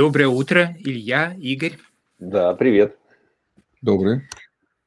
[0.00, 1.76] Доброе утро, Илья, Игорь.
[2.18, 2.96] Да, привет.
[3.82, 4.22] Добрый.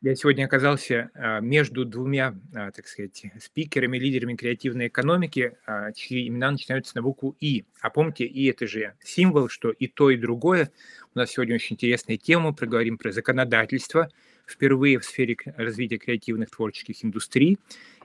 [0.02, 6.28] Я сегодня оказался а, между двумя, а, так сказать, спикерами, лидерами креативной экономики, а, чьи
[6.28, 7.64] имена начинаются на букву «И».
[7.80, 10.72] А помните, «И»— это же символ, что и то, и другое.
[11.14, 12.52] У нас сегодня очень интересная тема.
[12.52, 14.10] Проговорим про законодательство
[14.48, 17.60] впервые в сфере развития креативных творческих индустрий.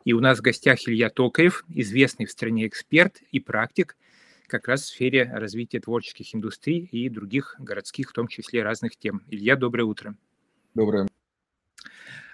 [0.04, 3.96] И у нас в гостях Илья Токарев, известный в стране эксперт и практик–
[4.48, 9.22] как раз в сфере развития творческих индустрий и других городских, в том числе разных тем.
[9.28, 10.16] Илья, доброе утро.
[10.74, 11.08] Доброе.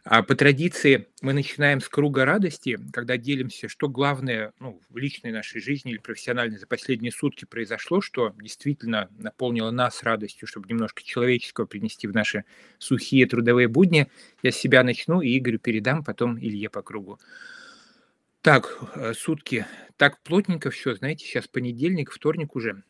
[0.06, 5.32] А по традиции мы начинаем с круга радости, когда делимся, что главное ну, в личной
[5.32, 11.02] нашей жизни или профессиональной за последние сутки произошло, что действительно наполнило нас радостью, чтобы немножко
[11.02, 12.45] человеческого принести в наши
[12.78, 14.10] сухие трудовые будни.
[14.42, 17.18] Я с себя начну и Игорю передам, потом Илье по кругу.
[18.45, 19.64] Так, э, сутки.
[19.96, 22.82] Так плотненько все, знаете, сейчас понедельник, вторник уже.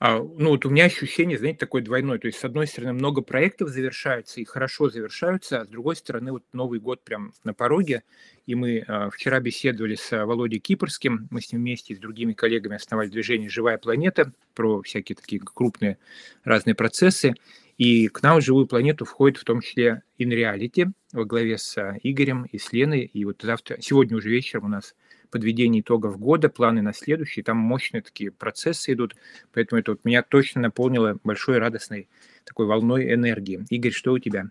[0.00, 2.18] А, ну, вот у меня ощущение, знаете, такое двойное.
[2.18, 6.32] То есть, с одной стороны, много проектов завершаются и хорошо завершаются, а с другой стороны,
[6.32, 8.02] вот Новый год прям на пороге.
[8.46, 12.74] И мы а, вчера беседовали с Володей Кипрским, мы с ним вместе с другими коллегами
[12.74, 15.98] основали движение «Живая планета» про всякие такие крупные
[16.42, 17.34] разные процессы.
[17.78, 21.96] И к нам в живую планету входит в том числе InReality во главе с а,
[22.02, 23.02] Игорем и с Леной.
[23.02, 24.96] И вот завтра, сегодня уже вечером у нас
[25.30, 27.42] подведение итогов года, планы на следующий.
[27.42, 29.14] Там мощные такие процессы идут.
[29.52, 32.08] Поэтому это вот меня точно наполнило большой радостной
[32.44, 33.64] такой волной энергии.
[33.70, 34.50] Игорь, что у тебя?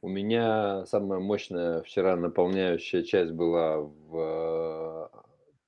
[0.00, 5.18] У меня самая мощная вчера наполняющая часть была в э,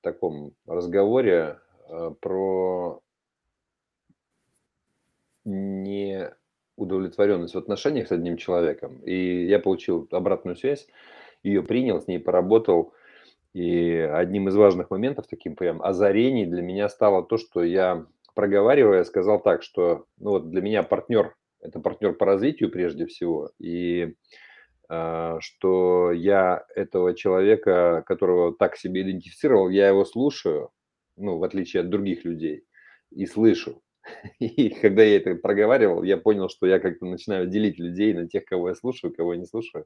[0.01, 2.11] таком разговоре э,
[5.43, 5.49] про
[6.77, 8.99] неудовлетворенность в отношениях с одним человеком.
[9.03, 10.87] И я получил обратную связь,
[11.43, 12.93] ее принял, с ней поработал.
[13.53, 19.03] И одним из важных моментов, таким прям озарений для меня стало то, что я, проговаривая,
[19.03, 23.51] сказал так, что ну вот для меня партнер– это партнер по развитию прежде всего.
[23.59, 24.15] И
[24.89, 30.71] э, что я этого человека, которого так себе идентифицировал, я его слушаю,
[31.17, 32.63] ну, в отличие от других людей,
[33.11, 33.81] и слышу.
[34.39, 38.45] И когда я это проговаривал, я понял, что я как-то начинаю делить людей на тех,
[38.45, 39.85] кого я слушаю, кого я не слушаю.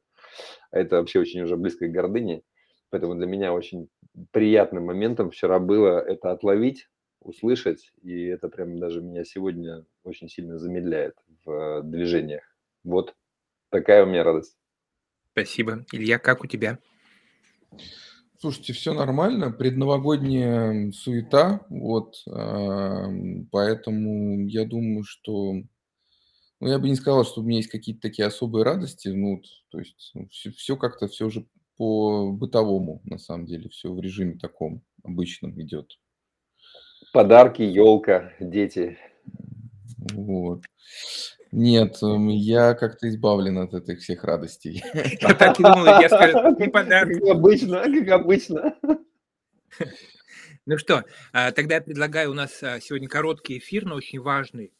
[0.71, 2.41] А это вообще очень уже близко к гордыне.
[2.89, 3.89] Поэтому для меня очень
[4.31, 6.87] приятным моментом вчера было это отловить,
[7.19, 12.43] услышать, и это прям даже меня сегодня очень сильно замедляет в движениях.
[12.83, 13.15] Вот
[13.69, 14.57] такая у меня радость.
[15.31, 15.85] Спасибо.
[15.91, 16.79] Илья, как у тебя?
[18.45, 22.23] Слушайте, все нормально, предновогодняя суета, вот,
[23.51, 25.53] поэтому я думаю, что,
[26.59, 29.41] ну, я бы не сказал, что у меня есть какие-то такие особые радости, ну,
[29.71, 33.99] то есть ну, все, все как-то все уже по бытовому, на самом деле, все в
[33.99, 35.97] режиме таком обычном идет.
[37.13, 38.99] Подарки, елка, дети.
[40.13, 40.61] Вот.
[41.57, 44.83] Нет, я как-то избавлен от этих всех радостей.
[45.21, 47.17] Я так и думал, я скажу, не подарок.
[47.17, 48.75] Как обычно, как обычно.
[50.65, 54.73] Ну что, а, тогда я предлагаю, у нас а, сегодня короткий эфир, но очень важный.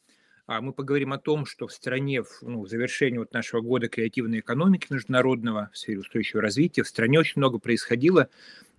[0.46, 4.40] А, мы поговорим о том, что в стране, ну, в завершении вот нашего года креативной
[4.40, 8.28] экономики международного в сфере устойчивого развития, в стране очень много происходило.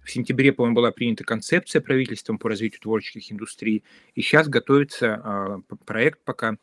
[0.03, 3.84] В сентябре, по-моему, была принята концепция правительством по развитию творческих индустрий,
[4.14, 6.58] и сейчас готовится проект пока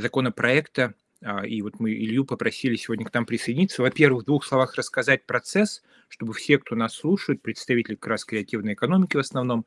[0.00, 3.82] законопроекта, а, и вот мы Илью попросили сегодня к нам присоединиться.
[3.82, 8.74] Во-первых, в двух словах рассказать процесс, чтобы все, кто нас слушает, представители как раз креативной
[8.74, 9.66] экономики в основном,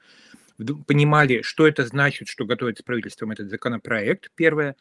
[0.88, 4.76] понимали, что это значит, что готовится правительством этот законопроект, первое.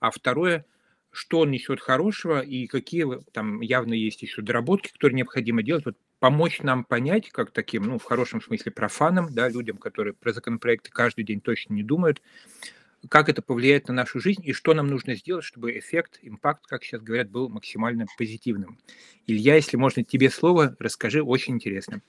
[0.00, 0.64] А второе,
[1.12, 5.84] что он несет хорошего и какие там явно есть еще доработки, которые необходимо делать.
[5.84, 10.32] Вот помочь нам понять, как таким, ну, в хорошем смысле, профанам, да, людям, которые про
[10.32, 12.22] законопроекты каждый день точно не думают,
[13.08, 16.84] как это повлияет на нашу жизнь и что нам нужно сделать, чтобы эффект, импакт, как
[16.84, 18.78] сейчас говорят, был максимально позитивным.
[19.26, 22.02] Илья, если можно тебе слово, расскажи, очень интересно.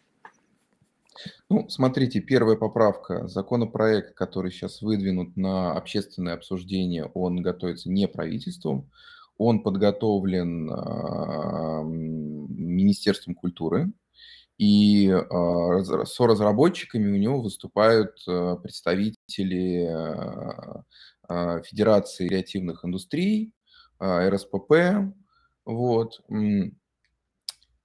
[1.49, 3.27] Ну, смотрите, первая поправка.
[3.27, 8.89] Законопроект, который сейчас выдвинут на общественное обсуждение, он готовится не правительством,
[9.37, 13.91] он подготовлен э, Министерством культуры,
[14.61, 19.89] и э, с разработчиками у него выступают э, представители
[21.27, 23.53] э, Федерации креативных индустрий,
[24.03, 24.73] РСПП.
[25.65, 26.21] Вот.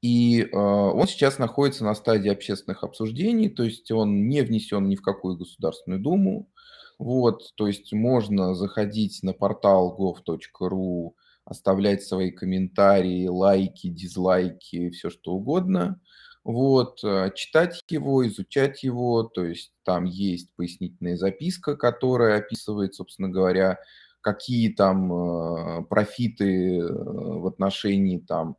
[0.03, 5.03] И он сейчас находится на стадии общественных обсуждений, то есть он не внесен ни в
[5.03, 6.51] какую Государственную Думу.
[6.99, 11.13] Вот, то есть можно заходить на портал gov.ru,
[11.45, 16.01] оставлять свои комментарии, лайки, дизлайки, все что угодно.
[16.47, 23.29] Вот, э, читать его, изучать его, то есть там есть пояснительная записка, которая описывает, собственно
[23.29, 23.81] говоря,
[24.21, 28.57] какие там э, профиты э, в отношении там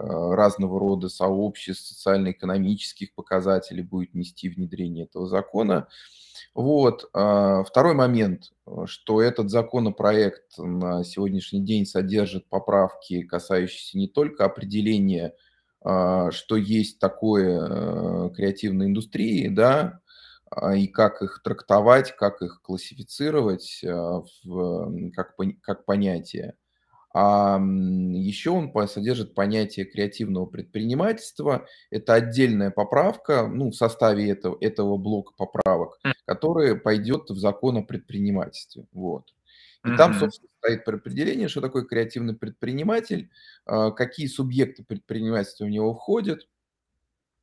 [0.00, 5.88] разного рода сообществ, социально-экономических показателей будет нести внедрение этого закона.
[6.54, 7.08] Вот.
[7.10, 8.52] Второй момент,
[8.84, 15.34] что этот законопроект на сегодняшний день содержит поправки, касающиеся не только определения
[15.80, 20.00] что есть такое э, креативной индустрии, да,
[20.50, 26.54] а, и как их трактовать, как их классифицировать а, в, как, как понятие.
[27.14, 31.66] А еще он содержит понятие креативного предпринимательства.
[31.90, 37.82] Это отдельная поправка ну, в составе этого, этого блока поправок, которая пойдет в закон о
[37.82, 38.86] предпринимательстве.
[38.92, 39.34] Вот.
[39.84, 43.30] И там, собственно, стоит определение, что такое креативный предприниматель,
[43.64, 46.48] а, какие субъекты предпринимательства в него входят.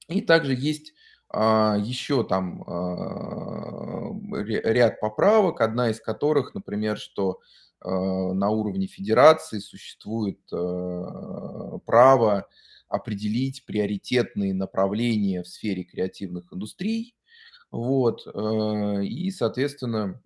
[0.08, 0.94] И также есть
[1.30, 7.40] а, еще там а, ряд поправок, одна из которых, например, что
[7.82, 10.40] на уровне федерации существует
[11.86, 12.48] право
[12.88, 17.16] определить приоритетные направления в сфере креативных индустрий.
[17.70, 18.26] Вот.
[19.04, 20.20] И, соответственно,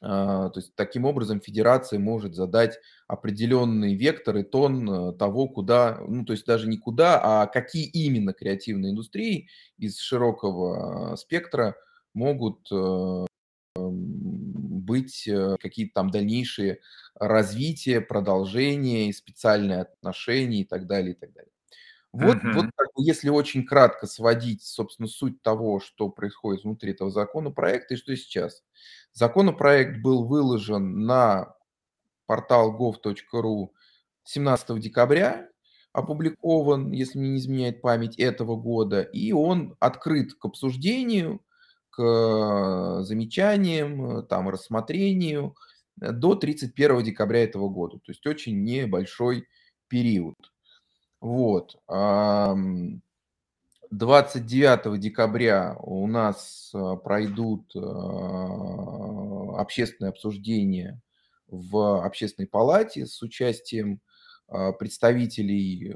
[0.00, 2.78] то есть таким образом федерация может задать
[3.08, 7.86] определенный вектор и тон э, того, куда, ну то есть даже не куда, а какие
[7.86, 9.48] именно креативные индустрии
[9.78, 11.74] из широкого спектра
[12.14, 13.26] могут э,
[13.76, 16.80] быть э, какие-то там дальнейшие
[17.14, 21.50] развития, продолжения, специальные отношения и так далее, и так далее.
[22.12, 22.52] Вот, uh-huh.
[22.54, 27.94] вот как бы, если очень кратко сводить, собственно, суть того, что происходит внутри этого законопроекта
[27.94, 28.62] и что сейчас.
[29.12, 31.54] Законопроект был выложен на
[32.26, 33.68] портал gov.ru
[34.24, 35.48] 17 декабря,
[35.92, 41.42] опубликован, если мне не изменяет память, этого года, и он открыт к обсуждению,
[41.90, 45.56] к замечаниям, там, рассмотрению
[45.96, 47.96] до 31 декабря этого года.
[47.98, 49.46] То есть очень небольшой
[49.88, 50.36] период.
[51.20, 51.76] Вот.
[53.90, 61.00] 29 декабря у нас а, пройдут а, общественные обсуждения
[61.46, 64.00] в общественной палате с участием
[64.48, 65.94] а, представителей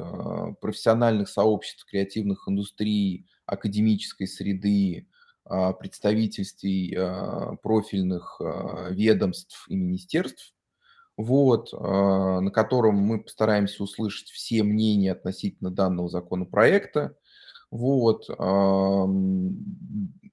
[0.60, 5.06] профессиональных сообществ креативных индустрий, академической среды,
[5.44, 6.96] представительствей
[7.62, 8.40] профильных
[8.90, 10.54] ведомств и министерств
[11.22, 17.16] вот, а, на котором мы постараемся услышать все мнения относительно данного законопроекта.
[17.70, 18.26] Вот,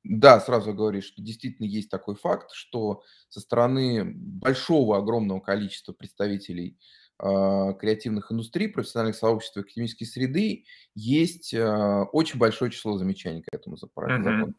[0.03, 6.77] да, сразу говорю, что действительно есть такой факт, что со стороны большого, огромного количества представителей
[7.21, 10.65] а, креативных индустрий, профессиональных сообществ и академической среды
[10.95, 14.53] есть а, очень большое число замечаний к этому законопроекту.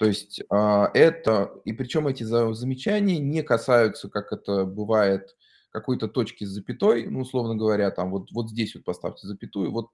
[0.00, 5.36] То есть а, это, и причем эти замечания не касаются, как это бывает,
[5.68, 9.88] какой-то точки с запятой, ну, условно говоря, там вот, вот здесь вот поставьте запятую, вот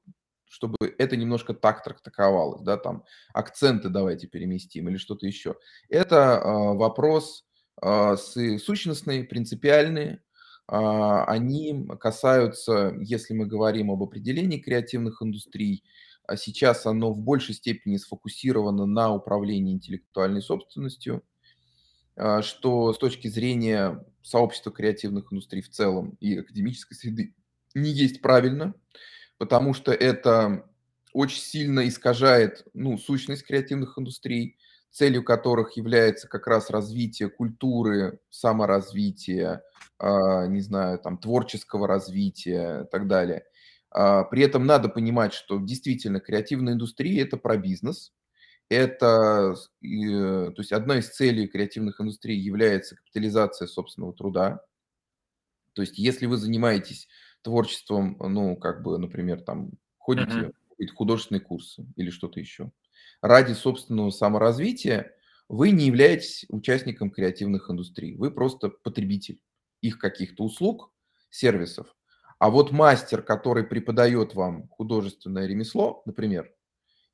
[0.45, 3.03] чтобы это немножко так трактовалось, да, там
[3.35, 5.57] акценты давайте переместим или что-то еще.
[5.89, 7.45] Это э, вопрос
[7.83, 10.21] э, сущностный, принципиальный,
[10.69, 15.85] они касаются, если мы говорим об определении креативных индустрий,
[16.27, 21.23] а сейчас оно в большей степени сфокусировано на управлении интеллектуальной собственностью,
[22.17, 27.35] а, что с точки зрения сообщества креативных индустрий в целом и академической среды
[27.75, 28.75] не есть правильно,
[29.39, 30.69] потому что это
[31.13, 34.57] очень сильно искажает ну, сущность креативных индустрий,
[34.91, 39.63] целью которых является как раз развитие культуры, саморазвития,
[39.99, 43.45] а, не знаю, там, творческого развития и так далее–
[43.91, 48.13] при этом надо понимать, что действительно креативная индустрия– это про бизнес.
[48.69, 54.61] Это, э, то есть одна из целей креативных индустрий является капитализация собственного труда.
[55.75, 57.07] То есть если вы занимаетесь
[57.43, 60.87] творчеством, ну, как бы, например, там, ходите uh-huh.
[60.95, 62.73] художественные курсы или что-то еще,
[63.23, 65.13] ради собственного саморазвития,
[65.49, 68.17] вы не являетесь участником креативных индустрий.
[68.17, 69.41] Вы просто потребитель
[69.81, 70.93] их каких-то услуг,
[71.31, 71.95] сервисов.
[72.39, 76.53] А вот мастер, который преподает вам художественное ремесло, например,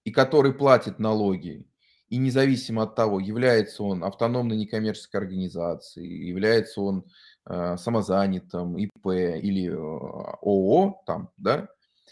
[0.05, 1.67] и который платит налоги,
[2.09, 7.05] и независимо от того, является он автономной некоммерческой организацией, является он
[7.47, 11.69] э, самозанятым, ИП или э, ООО, там, да,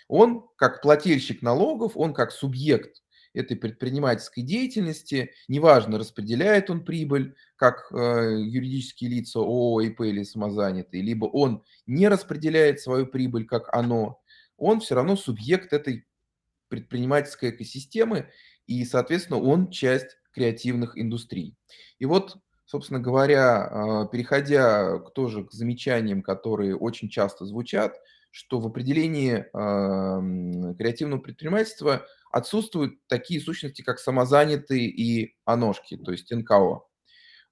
[0.09, 7.91] он как плательщик налогов, он как субъект этой предпринимательской деятельности, неважно, распределяет он прибыль, как
[7.93, 14.21] э, юридические лица ООО, ИП или самозанятые, либо он не распределяет свою прибыль, как оно,
[14.57, 16.07] он все равно субъект этой
[16.69, 18.31] предпринимательской экосистемы,
[18.67, 21.57] и, соответственно, он часть креативных индустрий.
[21.99, 27.97] И вот, собственно говоря, а, переходя к тоже к замечаниям, которые очень часто звучат,
[28.31, 29.45] что в определении
[30.77, 36.83] креативного предпринимательства отсутствуют такие сущности, как самозанятые и оножки, то есть НКО.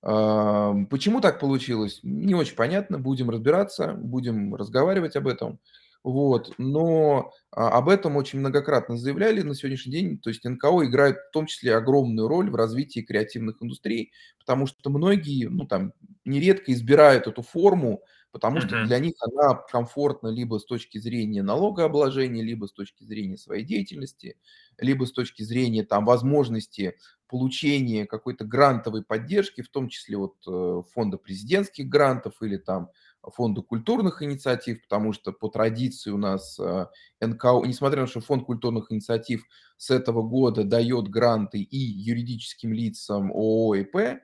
[0.01, 2.99] Почему так получилось, не очень понятно.
[2.99, 5.59] Будем разбираться, будем разговаривать об этом.
[6.05, 6.55] Вот.
[6.59, 10.19] Но а, об этом очень многократно заявляли на сегодняшний день.
[10.19, 14.91] То есть НКО играет в том числе огромную роль в развитии креативных индустрий, потому что
[14.91, 15.93] многие, ну там,
[16.25, 22.43] нередко избирают эту форму, потому что для них она комфортна либо с точки зрения налогообложения,
[22.43, 24.37] либо с точки зрения своей деятельности,
[24.79, 26.97] либо с точки зрения там возможности
[27.29, 32.91] получения какой-то грантовой поддержки, в том числе от э, фонда президентских грантов или там
[33.23, 36.87] фонда культурных инициатив, потому что по традиции у нас э,
[37.21, 39.45] НКО, несмотря на то, что фонд культурных инициатив
[39.77, 44.21] с этого года дает гранты и юридическим лицам ООО и П,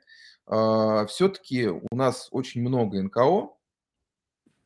[0.47, 3.51] э, все-таки у нас очень много НКО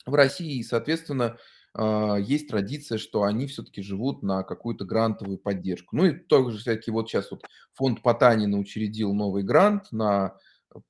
[0.08, 1.38] в России, и, соответственно,
[1.78, 5.96] э, есть традиция, что они все-таки живут на какую-то грантовую поддержку.
[5.96, 10.36] Ну и тоже всякие, вот сейчас вот фонд Потанина учредил новый грант на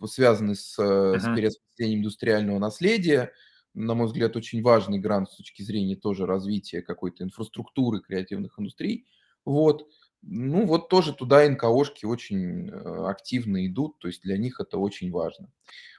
[0.04, 1.18] связанный с, uh-huh.
[1.18, 3.32] с переосмыслением индустриального наследия.
[3.74, 9.06] На мой взгляд, очень важный грант с точки зрения тоже развития какой-то инфраструктуры креативных индустрий.
[9.44, 9.88] Вот.
[10.22, 15.10] Ну вот тоже туда НКОшки очень э, активно идут, то есть для них это очень
[15.10, 15.48] важно.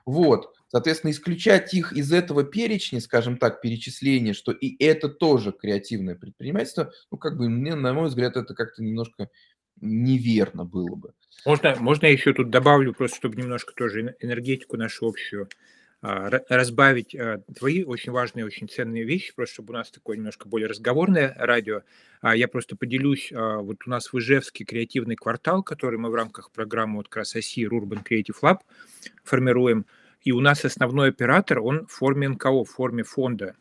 [0.05, 6.15] Вот, соответственно, исключать их из этого перечня, скажем так, перечисления, что и это тоже креативное
[6.15, 9.29] предпринимательство, ну как бы, мне, на мой взгляд, это как-то немножко
[9.81, 11.13] неверно было бы.
[11.45, 15.47] Можно, можно я еще тут добавлю, просто чтобы немножко тоже энергетику нашу общую
[16.01, 20.69] разбавить а, твои очень важные, очень ценные вещи, просто чтобы у нас такое немножко более
[20.69, 21.81] разговорное радио.
[22.21, 26.51] А, я просто поделюсь, вот у нас в Ижевске креативный квартал, который мы в рамках
[26.51, 28.59] программы вот как раз оси Urban Creative Lab
[29.23, 29.85] формируем,
[30.21, 33.55] и у нас основной оператор, он в форме НКО, в форме фонда.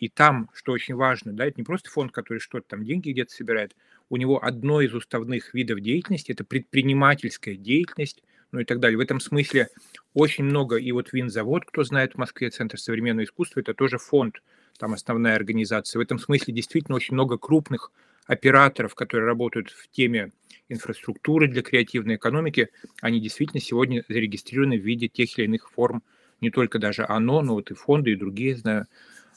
[0.00, 3.32] И там, что очень важно, да, это не просто фонд, который что-то там деньги где-то
[3.32, 3.76] собирает,
[4.08, 8.96] у него одно из уставных видов деятельности– это предпринимательская деятельность, ну и так далее.
[8.96, 9.68] В этом смысле
[10.14, 14.42] очень много, и вот Винзавод, кто знает в Москве, Центр современного искусства, это тоже фонд,
[14.78, 15.98] там основная организация.
[15.98, 17.92] В этом смысле действительно очень много крупных
[18.26, 20.32] операторов, которые работают в теме
[20.68, 22.68] инфраструктуры для креативной экономики,
[23.00, 26.02] они действительно сегодня зарегистрированы в виде тех или иных форм,
[26.40, 28.86] не только даже ОНО, но вот и фонды, и другие, знаю,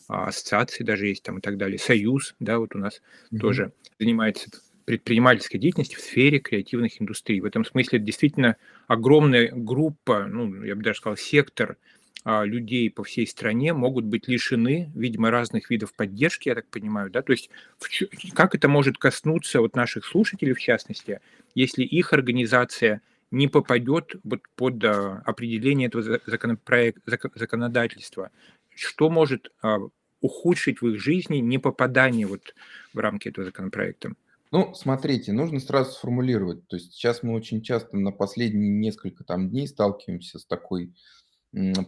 [0.07, 1.79] а, ассоциации даже есть там и так далее.
[1.79, 3.01] Союз, да, вот у нас
[3.31, 3.39] mm-hmm.
[3.39, 4.49] тоже занимается
[4.85, 7.39] предпринимательской деятельностью в сфере креативных индустрий.
[7.39, 11.77] В этом смысле действительно огромная группа, ну, я бы даже сказал, сектор
[12.25, 17.09] а, людей по всей стране могут быть лишены, видимо, разных видов поддержки, я так понимаю,
[17.09, 17.49] да, то есть
[17.79, 21.19] в, как это может коснуться вот наших слушателей, в частности,
[21.53, 27.01] если их организация не попадет вот под а, определение этого законопроекта,
[27.35, 28.31] законодательства,
[28.75, 29.79] что может а,
[30.21, 32.55] ухудшить в их жизни не попадание вот
[32.93, 34.13] в рамки этого законопроекта?
[34.53, 36.67] Ну, смотрите, нужно сразу сформулировать.
[36.67, 40.93] То есть сейчас мы очень часто на последние несколько там дней сталкиваемся с такой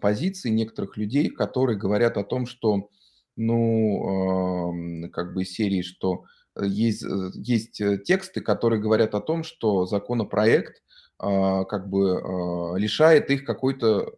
[0.01, 2.89] позицией некоторых людей, которые говорят о том, что,
[3.35, 6.23] ну, э, как бы серии, что
[6.59, 10.81] есть, э, есть э, тексты, которые говорят о том, что законопроект
[11.21, 14.15] э, как бы э, лишает их какой-то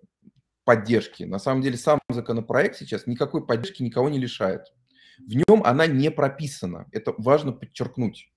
[0.63, 1.23] поддержки.
[1.23, 4.61] На самом деле сам законопроект сейчас никакой поддержки никого не лишает.
[5.19, 6.87] В нем она не прописана.
[6.93, 8.31] Это важно подчеркнуть.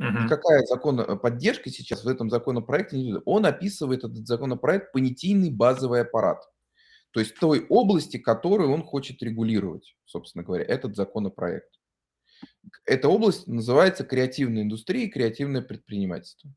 [0.00, 0.24] Uh-huh.
[0.24, 3.20] Никакая э, поддержка сейчас в этом законопроекте.
[3.24, 6.44] Он описывает этот законопроект понятийный базовый аппарат.
[7.10, 11.78] То есть той области, которую он хочет регулировать, собственно говоря, этот законопроект.
[12.84, 16.54] Эта область называется креативная индустрия и креативное предпринимательство.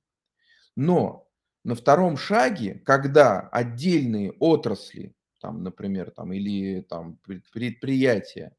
[0.76, 1.28] Но
[1.64, 7.18] на втором шаге, когда отдельные отрасли, там, например, там, или там,
[7.52, 8.56] предприятия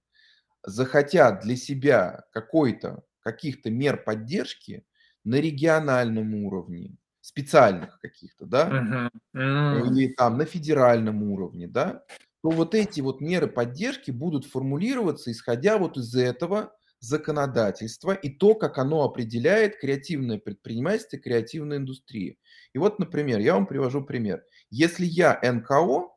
[0.65, 4.85] захотят для себя какой-то, каких-то мер поддержки
[5.25, 9.88] на региональном уровне, специальных каких-то, да, uh-huh.
[9.88, 12.02] или там на федеральном уровне, да,
[12.43, 18.55] то вот эти вот меры поддержки будут формулироваться, исходя вот из этого законодательства и то,
[18.55, 22.37] как оно определяет креативное предпринимательство, креативная индустрия.
[22.73, 24.45] И вот, например, я вам привожу пример.
[24.71, 26.09] Если я НКО,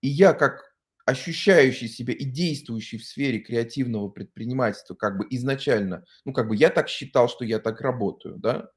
[0.00, 0.67] и я как
[1.08, 6.70] ощущающий себя и действующий в сфере креативного предпринимательства, как бы изначально, ну, как бы я
[6.70, 8.70] так считал, что я так работаю, да,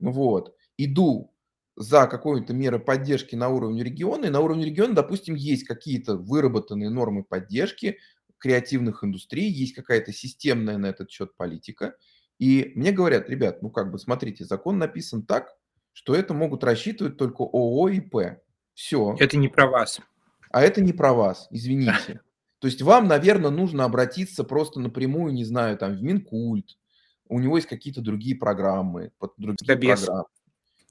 [0.00, 1.32] вот, иду
[1.76, 6.90] за какой-то мерой поддержки на уровне региона, и на уровне региона, допустим, есть какие-то выработанные
[6.90, 7.98] нормы поддержки,
[8.38, 11.94] креативных индустрий, есть какая-то системная на этот счет политика.
[12.40, 15.54] И мне говорят: "Ребят, ну, как бы смотрите, закон написан так,
[15.94, 18.40] что это могут рассчитывать только ООО и П.
[18.74, 19.16] Всё.
[19.20, 20.00] Это не про вас.
[20.50, 22.20] А это не про вас, извините.
[22.58, 26.76] То есть вам, наверно, нужно обратиться просто напрямую, не знаю, там, в Минкульт.
[27.28, 30.24] У него есть какие-то другие программы, под другие программы.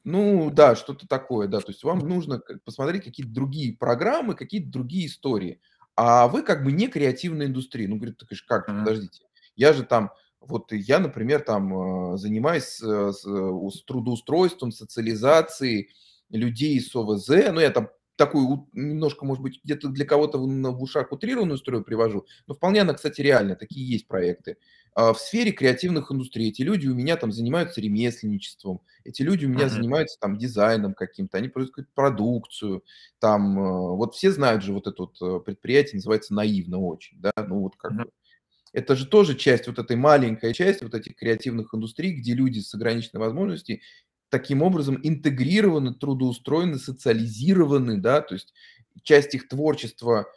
[0.03, 1.59] Ну да, что-то такое, да.
[1.59, 5.59] То есть вам нужно посмотреть какие-то другие программы, какие-то другие истории.
[5.95, 7.87] А вы как бы не креативная индустрия.
[7.87, 9.23] Ну, говорит, так как, подождите.
[9.55, 15.89] Я же там, вот я, например, там, э, занимаюсь, э, с у с трудоустройством, социализацией
[16.29, 17.27] людей с ОВЗ.
[17.51, 17.89] Ну, я там
[18.19, 22.81] такую немножко, может быть, где-то для кого-то в в ушах утрированную историю привожу, но вполне
[22.81, 24.57] она, кстати, реальная, такие есть проекты.
[24.93, 29.49] А, в сфере креативных индустрий эти люди у меня там занимаются ремесленничеством, эти люди у
[29.49, 29.69] меня Мгм.
[29.69, 32.83] занимаются там дизайном каким-то, они производят продукцию.
[33.19, 37.31] Там, э, вот все знают же вот это вот, э, предприятие, называется "Наивно" очень, да.
[37.47, 38.09] Ну, вот как бы
[38.73, 42.73] это же тоже часть вот этой маленькая часть вот этих креативных индустрий, где люди с
[42.75, 43.79] ограниченной возможностью
[44.29, 48.21] таким образом интегрированы, трудоустроены, социализированы, да.
[48.21, 48.53] То есть
[49.03, 50.27] часть их творчества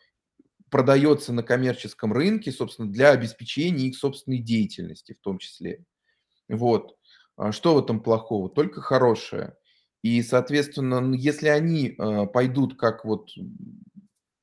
[0.70, 5.84] продается на коммерческом рынке, собственно, для обеспечения их собственной деятельности в том числе.
[6.48, 6.96] Вот.
[7.36, 8.50] А что в этом плохого?
[8.50, 9.54] Только хорошее.
[10.02, 13.30] И, соответственно, если они, э, пойдут как вот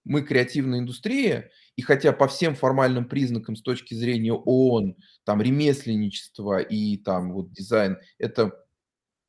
[0.05, 6.59] мы креативная индустрия, и хотя по всем формальным признакам с точки зрения ООН, там ремесленничество
[6.59, 8.53] и там вот дизайн- это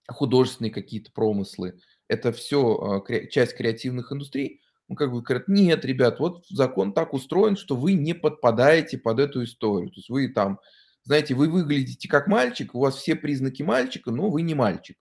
[0.09, 4.61] художественные какие-то промыслы, это всё, э, кре часть креативных индустрий.
[4.89, 9.21] Ну, как бы говорят: "Нет, ребят, вот закон так устроен, что вы не подпадаете под
[9.21, 9.91] эту историю.
[9.91, 10.59] То есть вы там,
[11.05, 14.97] знаете, вы выглядите как мальчик, у вас все признаки мальчика, но вы не мальчик.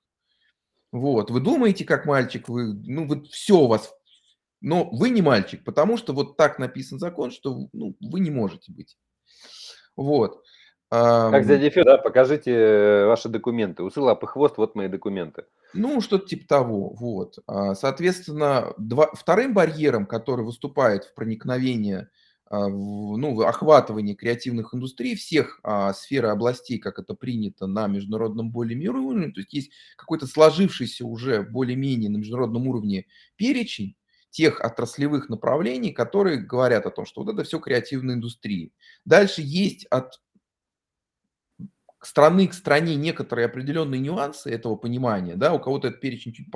[0.93, 1.31] Вот.
[1.31, 3.93] Вы думаете как мальчик, вы, ну, вот всё у вас,
[4.61, 8.71] но вы не мальчик, потому что вот так написан закон, что, ну, вы не можете
[8.73, 8.95] быть".
[9.97, 10.41] Вот.
[10.91, 13.83] Как дядей Федой, да: "Покажите, э, ваши документы.
[13.83, 15.43] Усы, лапы, хвост- вот мои документы".
[15.73, 16.95] Ну, что-то типа того.
[16.99, 17.37] Вот.
[17.45, 22.09] А, соответственно, два вторым барьером, который выступает в проникновение,
[22.49, 27.67] а, в ну, в охватывании креативных индустрий всех, а, сфер и областей, как это принято
[27.67, 33.95] на международном более-менее уровне, то есть есть какой-то сложившийся уже более-менее на международном уровне перечень
[34.31, 38.73] тех отраслевых направлений, которые говорят о том, что вот это всё креативные индустрии.
[39.05, 40.19] Дальше есть от
[42.05, 45.53] страны к стране некоторые определенные нюансы этого понимания, да.
[45.53, 46.47] У кого-то этот перечень чуть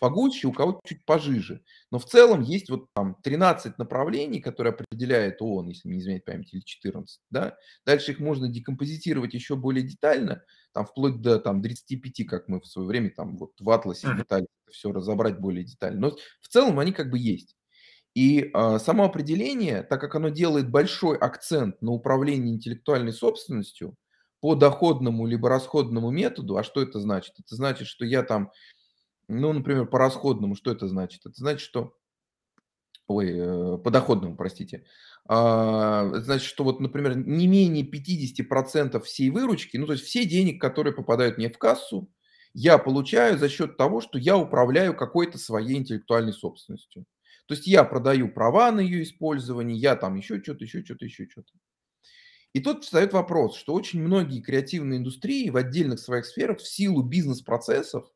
[0.00, 1.62] погуще, у кого-то чуть пожиже.
[1.90, 6.52] Но в целом есть вот там 13 направлений, которые определяет ООН, если не изменяет память,
[6.54, 7.56] или 14, да.
[7.86, 12.66] Дальше их можно декомпозитировать еще более детально, там вплоть до там 35, как мы в
[12.66, 16.00] свое время там вот в атласе пытались всё разобрать более детально.
[16.10, 17.56] Но в целом они как бы есть.
[18.14, 23.96] И, а, само определение, так как оно делает большой акцент на управлении интеллектуальной собственностью
[24.42, 26.58] по доходному либо расходному методу.
[26.58, 27.34] А что это значит?
[27.40, 28.50] Это значит, что я там,
[29.28, 31.22] ну, например, по расходному, что это значит?
[31.26, 31.94] Это значит, что
[33.08, 34.84] ой, э, по доходному, простите.
[35.28, 40.04] А, это значит, что вот, например, не менее 50 % всей выручки, ну, то есть
[40.04, 42.10] все денег, которые попадают мне в кассу,
[42.54, 47.06] я получаю за счет того, что я управляю какой-то своей интеллектуальной собственностью.
[47.46, 51.26] То есть я продаю права на ее использование, я там еще чё-то, еще чё-то, еще
[51.28, 51.52] чё-то.
[52.52, 57.02] И тут встает вопрос, что очень многие креативные индустрии в отдельных своих сферах в силу
[57.02, 58.12] бизнес-процессов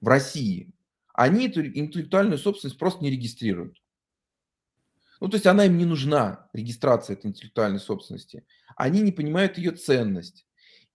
[0.00, 0.72] в России,
[1.14, 3.82] они эту интеллектуальную собственность просто не регистрируют.
[5.20, 8.44] Ну, то есть она им не нужна, регистрация этой интеллектуальной собственности.
[8.76, 10.46] Они не понимают ее ценность.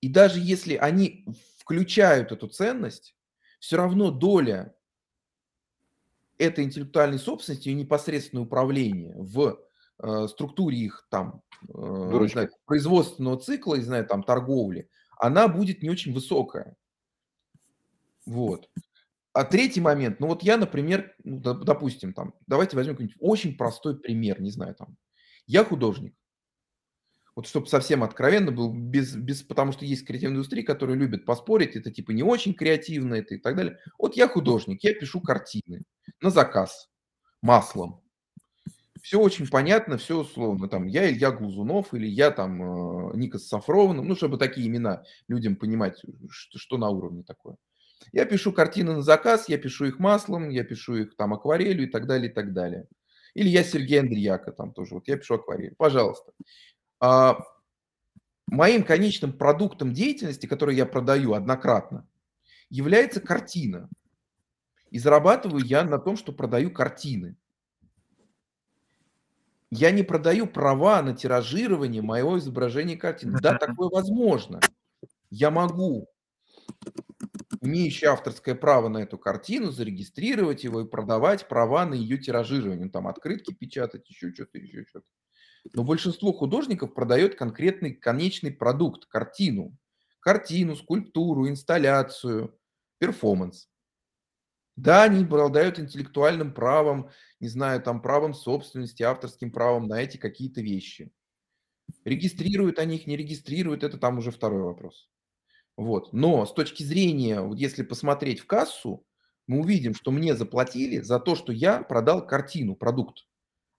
[0.01, 1.25] И даже если они
[1.59, 3.15] включают эту ценность,
[3.59, 4.75] всё равно доля
[6.37, 9.59] этой интеллектуальной собственности и непосредственное управление в,
[10.27, 16.13] структуре их там, э, знаю, производственного цикла, не знаю, там торговли, она будет не очень
[16.13, 16.75] высокая.
[18.25, 18.69] Вот.
[19.33, 20.19] А третий момент.
[20.19, 24.49] Ну, вот я, например, ну, доп допустим, там, давайте возьмем какой-нибудь очень простой пример, не
[24.51, 24.97] знаю, там.
[25.45, 26.15] Я художник.
[27.35, 31.75] Вот чтоб совсем откровенно был, без без потому что есть креативные индустрии, которые любят поспорить,
[31.75, 33.77] это типа не очень креативно, это и так далее.
[33.99, 35.83] Вот я художник, я пишу картины
[36.19, 36.89] на заказ
[37.43, 38.01] маслом.
[39.07, 40.67] Всё очень понятно, всё условно.
[40.67, 42.61] Там я Илья Глазунов или я там,
[43.13, 47.55] э, Никос Сафронов, ну, чтобы такие имена людям понимать, ш что на уровне такое.
[48.11, 51.89] Я пишу картины на заказ, я пишу их маслом, я пишу их там акварелью и
[51.89, 52.87] так далее, и так далее.
[53.33, 55.75] Или я Сергей Андреяко там тоже, вот я пишу акварелью.
[55.77, 56.33] Пожалуйста.
[57.01, 57.39] А,
[58.47, 62.07] моим конечным продуктом деятельности, который я продаю однократно,
[62.69, 63.89] является картина.
[64.91, 67.37] И зарабатываю я на том, что продаю картины.
[69.71, 73.39] Я не продаю права на тиражирование моего изображения картины.
[73.41, 74.59] Да, такое возможно.
[75.29, 76.07] я могу,
[77.61, 82.85] имеющий авторское право на эту картину, зарегистрировать его и продавать права на ее тиражирование.
[82.85, 85.07] Ну, там открытки печатать, еще что-то, еще что-то.
[85.73, 89.77] Но большинство художников продает конкретный конечный продукт, картину.
[90.19, 92.57] Картину, скульптуру, инсталляцию,
[92.99, 93.69] перформанс.
[94.77, 97.09] Да, они обладают интеллектуальным правом,
[97.39, 101.11] не знаю, там правом собственности, авторским правом на эти какие-то вещи.
[102.05, 105.09] Регистрируют они их, не регистрируют, это там уже второй вопрос.
[105.77, 106.13] Вот.
[106.13, 109.05] Но с точки зрения, вот если посмотреть в кассу,
[109.47, 113.27] мы увидим, что мне заплатили за то, что я продал картину, продукт,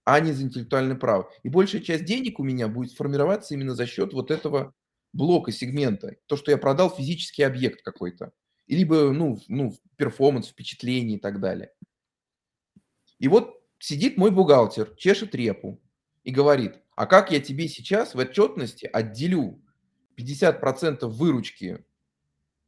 [0.05, 1.31] а не за интеллектуальное право.
[1.43, 4.73] И большая часть денег у меня будет формироваться именно за счет вот этого
[5.13, 6.17] блока, сегмента.
[6.27, 8.31] То, что я продал физический объект какой-то
[8.75, 11.71] либо, ну, ну, перформанс, впечатление и так далее.
[13.17, 15.81] И вот сидит мой бухгалтер, чешет репу
[16.23, 19.61] и говорит, а как я тебе сейчас в отчетности отделю
[20.17, 21.85] 50% выручки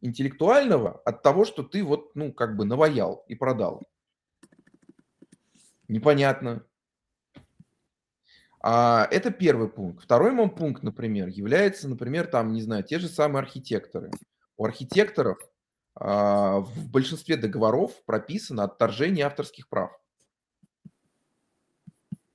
[0.02, 3.84] интеллектуального от того, что ты вот, ну, как бы наваял и продал?
[5.88, 6.66] Непонятно.
[8.62, 10.04] А, это первый пункт.
[10.04, 14.12] Второй мой пункт, например, является, например, там, не знаю, те же самые архитекторы.
[14.58, 15.40] У архитекторов
[15.96, 19.92] в большинстве договоров прописано отторжение авторских прав.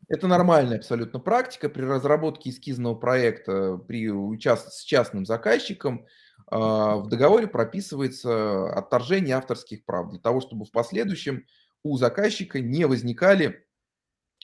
[0.09, 4.73] Это нормальная абсолютно практика при разработке эскизного проекта при участ...
[4.73, 6.07] с частным заказчиком.
[6.49, 11.45] А, в договоре прописывается отторжение авторских прав для того, чтобы в последующем
[11.83, 13.67] у заказчика не возникали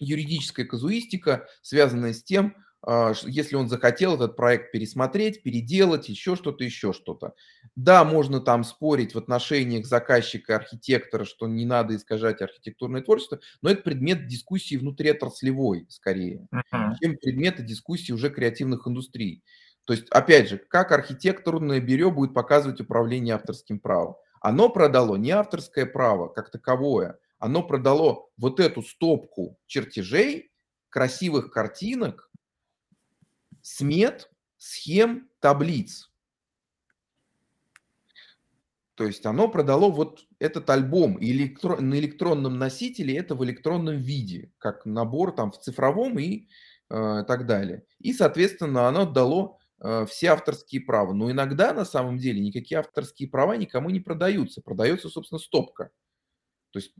[0.00, 2.61] юридическая казуистика, связанная с тем, а,
[3.24, 7.34] если он захотел этот проект пересмотреть, переделать, еще что-то, еще что-то.
[7.76, 13.70] Да, можно там спорить в отношениях заказчика архитектора, что не надо искажать архитектурное творчество, но
[13.70, 16.94] это предмет дискуссии внутриотраслевой скорее, uh-huh.
[17.00, 19.44] чем предмет дискуссии уже креативных индустрий.
[19.84, 24.16] То есть, опять же, как архитектурное бюро будет показывать управление авторским правом?
[24.40, 30.50] Оно продало не авторское право как таковое, оно продало вот эту стопку чертежей,
[30.90, 32.30] красивых картинок,
[33.62, 36.12] смет, схем, таблиц.
[38.94, 41.80] То есть оно продало вот этот альбом электро...
[41.80, 46.48] на электронном носителе, это в электронном виде, как набор там в цифровом и
[46.90, 47.84] э, так далее.
[47.98, 51.14] И, соответственно, оно дало э, все авторские права.
[51.14, 54.60] Но иногда на самом деле никакие авторские права никому не продаются.
[54.60, 55.90] Продается, собственно, стопка.
[56.70, 56.92] То есть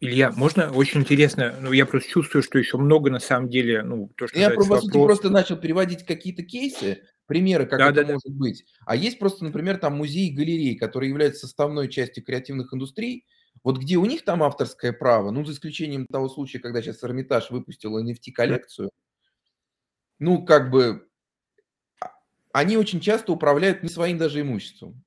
[0.00, 4.10] Илья, можно очень интересно, ну я просто чувствую, что еще много на самом деле, ну
[4.16, 4.82] то, что Я по вопрос...
[4.82, 8.38] сути просто начал переводить какие-то кейсы, примеры, как да, это да, может да.
[8.38, 8.64] быть.
[8.86, 13.26] А есть просто, например, там музеи и галереи, которые являются составной частью креативных индустрий,
[13.64, 17.50] вот где у них там авторское право, ну, за исключением того случая, когда сейчас Эрмитаж
[17.50, 18.90] выпустил NFT-коллекцию,
[20.18, 21.08] ну, как бы,
[22.00, 22.10] а,
[22.52, 25.04] они очень часто управляют не своим даже имуществом.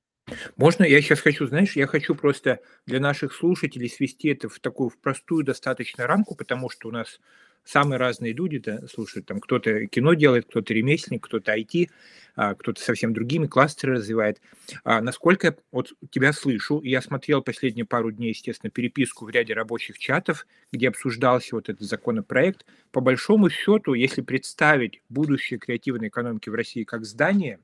[0.56, 4.90] Можно, я сейчас хочу, знаешь, я хочу просто для наших слушателей свести это в такую
[4.90, 7.20] в простую достаточно рамку, потому что у нас
[7.64, 9.26] самые разные люди да, слушают.
[9.26, 11.88] Там кто-то кино делает, кто-то ремесленник, кто-то IT,
[12.34, 14.40] а, кто-то совсем другими кластеры развивает.
[14.84, 19.54] А, насколько я вот тебя слышу, я смотрел последние пару дней, естественно, переписку в ряде
[19.54, 22.64] рабочих чатов, где обсуждался вот этот законопроект.
[22.90, 27.60] По большому счету, если представить будущее креативной экономики в России как здание,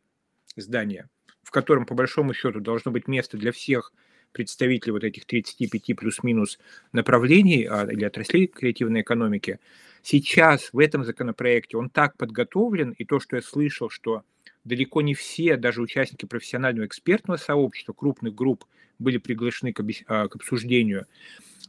[0.57, 1.09] здание,
[1.43, 3.93] в котором, по большому счету, должно быть место для всех
[4.33, 6.59] представителей вот этих 35 плюс-минус
[6.93, 9.59] направлений а, или отраслей креативной экономики,
[10.03, 14.23] сейчас в этом законопроекте он так подготовлен, и то, что я слышал, что
[14.65, 18.65] далеко не все, даже участники профессионального экспертного сообщества, крупных групп,
[18.99, 19.83] были приглашены к.
[20.07, 21.07] А, обсуждению.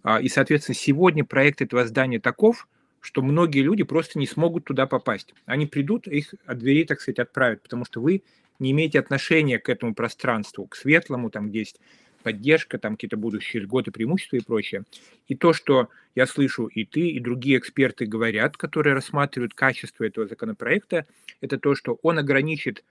[0.04, 2.68] А, и, соответственно, сегодня проект этого здания таков,
[3.00, 5.34] что многие люди просто не смогут туда попасть.
[5.46, 8.24] Они придут, их от дверей, так сказать, отправят, потому что вы
[8.60, 11.80] не имеете отношения к этому пространству, к светлому, там, где есть
[12.24, 14.84] поддержка, там какие-то будущие льготы, преимущества и прочее.
[15.28, 20.28] И то, что я слышу и ты, и другие эксперты говорят, которые рассматривают качество этого
[20.28, 21.06] законопроекта,
[21.42, 22.84] это то, что он ограничит,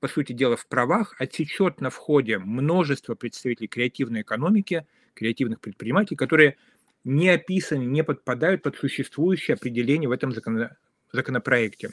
[0.00, 6.56] по сути дела, в правах, отсечет на входе множество представителей креативной экономики, креативных предпринимателей, которые
[7.04, 10.32] не описаны, не подпадают под существующее определение в этом
[11.12, 11.90] законопроекте.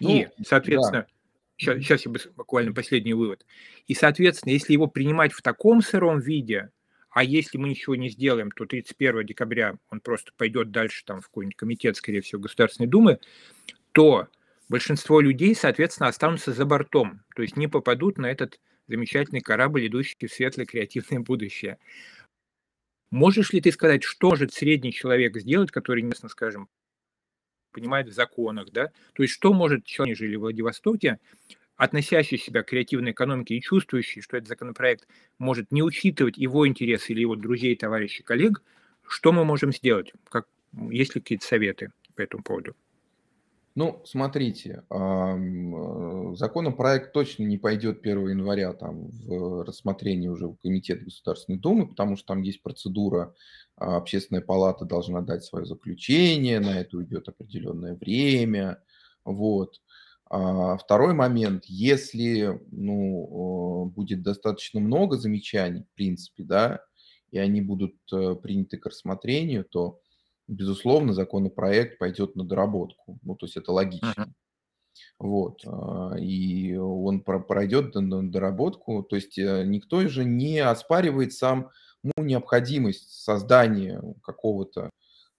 [0.00, 1.17] И, ну, соответственно, да
[1.58, 3.44] Сейчас, сейчас я буквально последний вывод.
[3.88, 6.70] И, соответственно, если его принимать в таком сыром виде,
[7.10, 11.26] а если мы ничего не сделаем, то 31 декабря он просто пойдет дальше там в
[11.26, 13.18] какой-нибудь комитет, скорее всего, Государственной Думы,
[13.90, 14.28] то
[14.68, 20.28] большинство людей, соответственно, останутся за бортом, то есть не попадут на этот замечательный корабль, идущий
[20.28, 21.78] в светлое креативное будущее.
[23.10, 26.68] Можешь ли ты сказать, что может средний человек сделать, который, не скажем,
[27.78, 31.18] понимает в законах, да, то есть что может человек, жили в Владивостоке,
[31.76, 35.06] относящий себя к креативной экономике и чувствующий, что этот законопроект
[35.38, 38.62] может не учитывать его интересы или его друзей, товарищей, коллег,
[39.06, 40.12] что мы можем сделать?
[40.28, 40.46] Как,
[40.90, 42.74] есть ли какие-то советы по этому поводу?
[43.78, 51.04] Ну, смотрите, э, законопроект точно не пойдет 1 января там, в рассмотрение уже в Комитет
[51.04, 53.36] Государственной Думы, потому что там есть процедура,
[53.76, 58.82] а, общественная палата должна дать свое заключение, на это уйдет определенное время.
[59.24, 59.80] Вот.
[60.28, 66.80] А второй момент, если ну, э, будет достаточно много замечаний, в принципе, да,
[67.30, 70.00] и они будут э, приняты к рассмотрению, то
[70.48, 73.18] безусловно, законопроект пойдет на доработку.
[73.22, 74.14] Ну, то есть это логично.
[74.16, 74.32] Uh-huh.
[75.18, 75.62] Вот.
[75.66, 79.02] А, и он пройдет на доработку.
[79.02, 81.70] То есть э, никто же не оспаривает сам
[82.02, 84.90] ну, необходимость создания какого-то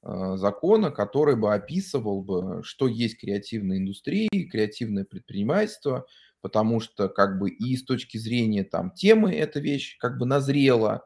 [0.01, 6.05] а, закона, который бы описывал бы, что есть креативная индустрия, креативное предпринимательство,
[6.41, 11.05] потому что как бы и с точки зрения там темы эта вещь как бы назрела,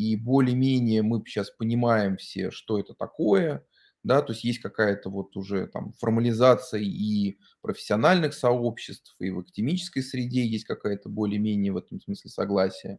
[0.00, 3.66] и более-менее мы сейчас понимаем все, что это такое,
[4.02, 10.00] да, то есть есть какая-то вот уже там формализация и профессиональных сообществ, и в академической
[10.00, 12.98] среде есть какая-то более-менее в этом смысле согласие.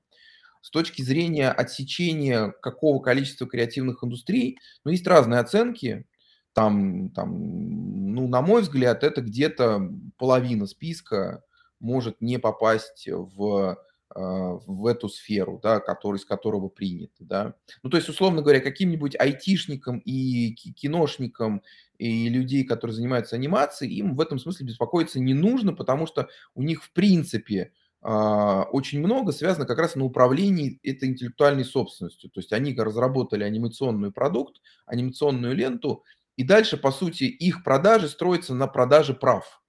[0.61, 6.05] С точки зрения отсечения какого количества креативных индустрий, ну, есть разные оценки,
[6.53, 11.41] там, там, ну, на мой взгляд, это где-то половина списка
[11.79, 13.79] может не попасть в
[14.13, 17.23] в эту сферу, да, который, из которого принято.
[17.23, 17.55] Да.
[17.83, 21.61] Ну, то есть, условно говоря, каким-нибудь айтишникам и киношникам
[21.97, 26.63] и людей, которые занимаются анимацией, им в этом смысле беспокоиться не нужно, потому что у
[26.63, 27.71] них, в принципе,
[28.01, 32.29] а, очень много связано как раз на управлении этой интеллектуальной собственностью.
[32.31, 36.03] То есть они разработали анимационный продукт, анимационную ленту,
[36.35, 39.61] и дальше, по сути, их продажи строятся на продаже прав.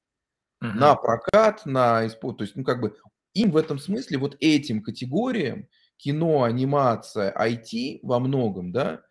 [0.62, 0.72] Uh-huh.
[0.72, 2.08] На прокат, на...
[2.08, 2.96] То есть, ну, как бы
[3.34, 9.02] им в этом смысле, вот этим категориям, кино, анимация, IT во многом, да,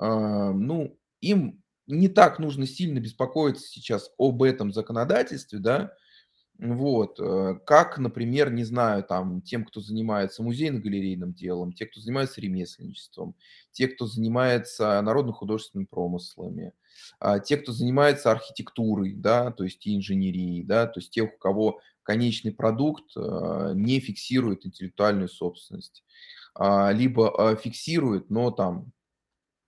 [0.00, 0.04] э,
[0.52, 5.92] ну, им не так нужно сильно беспокоиться сейчас об этом законодательстве, да,
[6.58, 12.40] вот, э, как, например, не знаю, там, тем, кто занимается музейно-галерейным делом, те, кто занимается
[12.40, 13.36] ремесленничеством,
[13.70, 16.72] те, кто занимается народно-художественными промыслами,
[17.20, 21.38] а, те, кто занимается архитектурой, да, то есть и инженерией, да, то есть тех, у
[21.38, 26.02] кого конечный продукт а, не фиксирует интеллектуальную собственность,
[26.54, 28.90] а, либо а, фиксирует, но там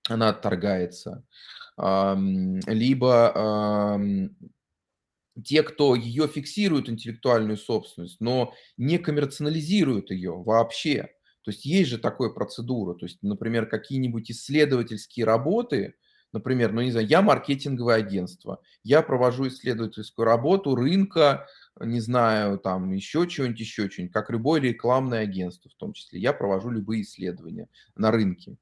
[0.08, 1.22] она отторгается,
[2.66, 3.98] либо
[5.42, 11.10] те, кто ее фиксирует, интеллектуальную собственность, но не коммерциализируют ее вообще.
[11.42, 12.94] То есть есть же такая процедура.
[12.94, 15.94] То есть, например, какие-нибудь исследовательские работы,
[16.32, 21.46] например, ну не знаю, я маркетинговое агентство, я провожу исследовательскую работу рынка
[21.86, 26.20] не знаю, там еще что-нибудь, еще что-нибудь, как любое рекламное агентство в том числе.
[26.20, 28.56] Я провожу любые исследования на рынке.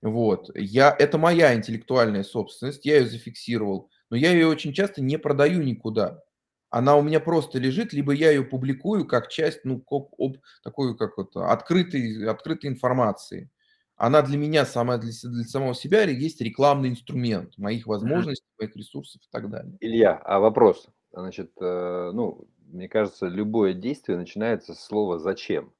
[0.00, 0.50] Вот.
[0.54, 5.62] Я, это моя интеллектуальная собственность, я ее зафиксировал, но я ее очень часто не продаю
[5.62, 6.22] никуда.
[6.68, 10.94] Она у меня просто лежит, либо я ее публикую как часть, ну, как, об, такой,
[10.98, 13.50] как это, открытой, открытой информации.
[13.96, 19.22] Она для меня, сама для, для самого себя есть рекламный инструмент моих возможностей, моих ресурсов
[19.22, 19.78] и так далее.
[19.80, 20.90] Илья, а вопрос?
[21.10, 25.72] Значит, э, ну, мне кажется, любое действие начинается с слова «зачем».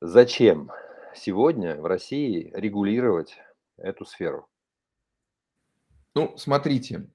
[0.00, 0.70] Зачем
[1.16, 3.36] сегодня в России регулировать
[3.78, 4.48] эту сферу?
[6.14, 7.08] Ну, смотрите,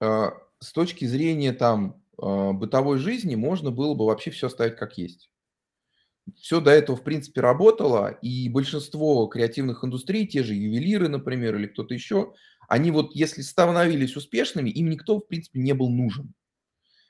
[0.00, 4.98] э, с точки зрения там э, бытовой жизни можно было бы вообще все оставить как
[4.98, 5.30] есть.
[6.36, 11.66] Все до этого, в принципе, работало, и большинство креативных индустрий, те же ювелиры, например, или
[11.66, 12.34] кто-то еще,
[12.68, 16.34] они вот, если становились успешными, им никто, в принципе, не был нужен.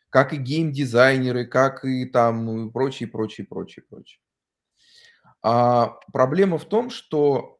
[0.08, 4.20] Как и геймдизайнеры, как и там ну, прочие, прочие, прочие, прочие.
[5.42, 7.59] А проблема в том, что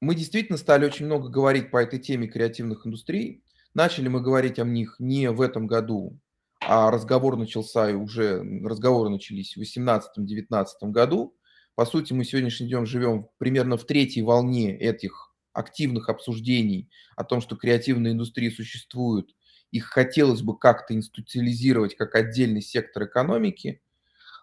[0.00, 3.42] мы действительно стали очень много говорить по этой теме креативных индустрий.
[3.74, 6.18] Начали мы говорить о них не в этом году,
[6.60, 11.36] а разговор начался и уже разговоры начались в 2018-2019 году.
[11.74, 17.40] По сути, мы сегодняшний день живем примерно в третьей волне этих активных обсуждений о том,
[17.40, 19.34] что креативные индустрии существуют,
[19.70, 23.82] их хотелось бы как-то институциализировать как отдельный сектор экономики.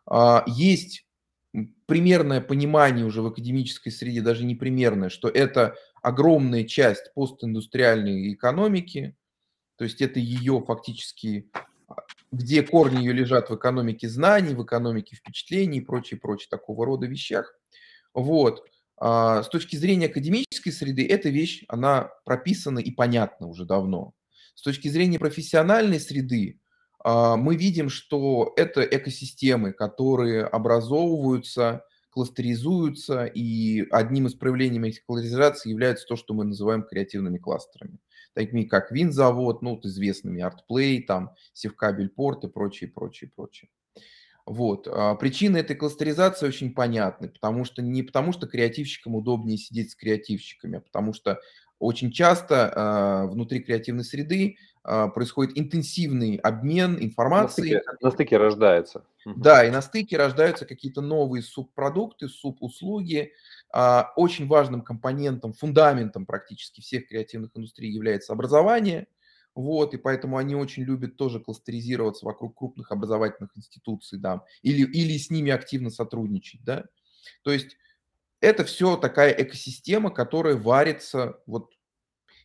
[0.06, 1.05] А, есть
[1.86, 9.16] примерное понимание уже в академической среде, даже не примерное, что это огромная часть постиндустриальной экономики,
[9.78, 11.50] то есть это ее фактически,
[11.88, 11.96] а,
[12.32, 17.08] где корни ее лежат в экономике знаний, в экономике впечатлений и прочее, прочее такого рода
[17.08, 17.58] вещах.
[18.14, 18.66] Вот.
[18.98, 24.14] А, с точки зрения академической среды, эта вещь, она прописана и понятна уже давно.
[24.54, 26.60] С точки зрения профессиональной среды,
[27.06, 36.08] мы видим, что это экосистемы, которые образовываются, кластеризуются, и одним из проявлений этих кластеризаций является
[36.08, 38.00] то, что мы называем креативными кластерами,
[38.34, 43.70] такими как Винзавод, ну, вот известными ArtPlay, там, Севкабель-Порт и прочее, прочее, прочее.
[44.46, 44.88] Вот.
[44.88, 49.96] А причины этой кластеризации очень понятны, потому что не потому что креативщикам удобнее сидеть с
[49.96, 51.40] креативщиками, а потому что
[51.80, 54.58] очень часто э, внутри креативной среды
[55.14, 57.76] происходит интенсивный обмен информацией.
[57.76, 59.06] На стыке, на стыке рождается.
[59.26, 63.32] Да, и на стыке рождаются какие-то новые субпродукты, субуслуги.
[63.74, 69.08] Э, очень важным компонентом, фундаментом практически всех креативных индустрий является образование.
[69.56, 75.18] Вот, и поэтому они очень любят тоже кластеризироваться вокруг крупных образовательных институций, да, или, или
[75.18, 76.84] с ними активно сотрудничать, да.
[77.42, 77.78] То есть
[78.42, 81.72] это все такая экосистема, которая варится вот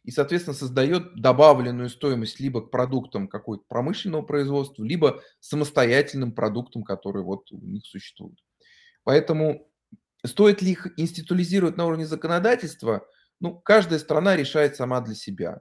[0.04, 7.24] и, соответственно, создает добавленную стоимость либо к продуктам какой-то промышленного производства, либо самостоятельным продуктам, которые
[7.24, 8.38] вот у них существуют.
[9.04, 9.70] Поэтому
[10.24, 13.06] стоит ли их институализировать на уровне законодательства?
[13.40, 15.60] Ну, каждая страна решает сама для себя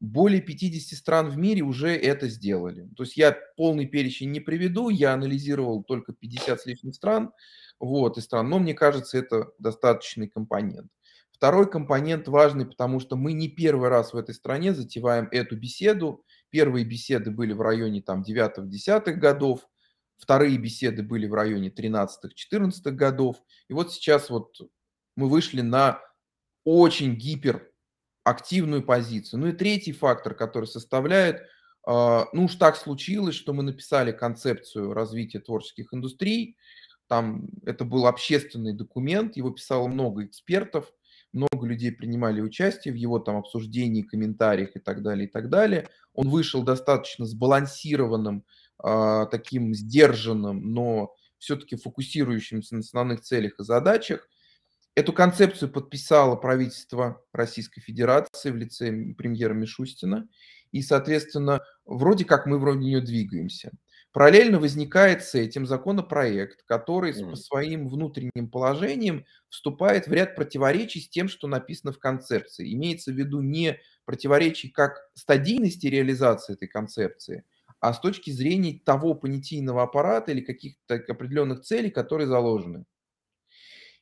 [0.00, 2.88] более 50 стран в мире уже это сделали.
[2.96, 7.32] То есть я полный перечень не приведу, я анализировал только 50 с лишним стран,
[7.78, 10.90] вот, и стран, но мне кажется, это достаточный компонент.
[11.36, 16.24] Второй компонент важный, потому что мы не первый раз в этой стране затеваем эту беседу.
[16.48, 19.68] Первые беседы были в районе там 9-10 годов,
[20.16, 23.36] вторые беседы были в районе 13-14 годов.
[23.68, 24.56] И вот сейчас вот
[25.14, 26.00] мы вышли на
[26.64, 27.70] очень гипер
[28.24, 29.40] активную позицию.
[29.40, 31.42] Ну и третий фактор, который составляет,
[31.86, 36.56] а, ну уж так случилось, что мы написали концепцию развития творческих индустрий,
[37.08, 40.92] там это был общественный документ, его писало много экспертов,
[41.32, 45.88] много людей принимали участие в его там обсуждении, комментариях и так далее, и так далее.
[46.14, 48.44] Он вышел достаточно сбалансированным,
[48.78, 54.28] а, таким сдержанным, но все-таки фокусирующимся на основных целях и задачах.
[54.94, 60.26] Эту концепцию подписало правительство Российской Федерации в лице премьера Мишустина.
[60.72, 63.72] И, соответственно, вроде как мы вроде нее двигаемся.
[64.16, 67.32] Параллельно возникает с этим законопроект, который mm.
[67.32, 72.72] по своим внутренним положениям вступает в ряд противоречий с тем, что написано в концепции.
[72.72, 77.44] Имеется в виду не противоречий как стадийности реализации этой концепции,
[77.78, 82.86] а с точки зрения того понятийного аппарата или каких-то определенных целей, которые заложены.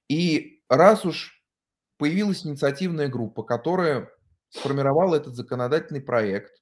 [0.08, 1.44] И раз уж
[1.98, 4.12] появилась инициативная группа, которая
[4.50, 6.52] сформировала этот законодательный проект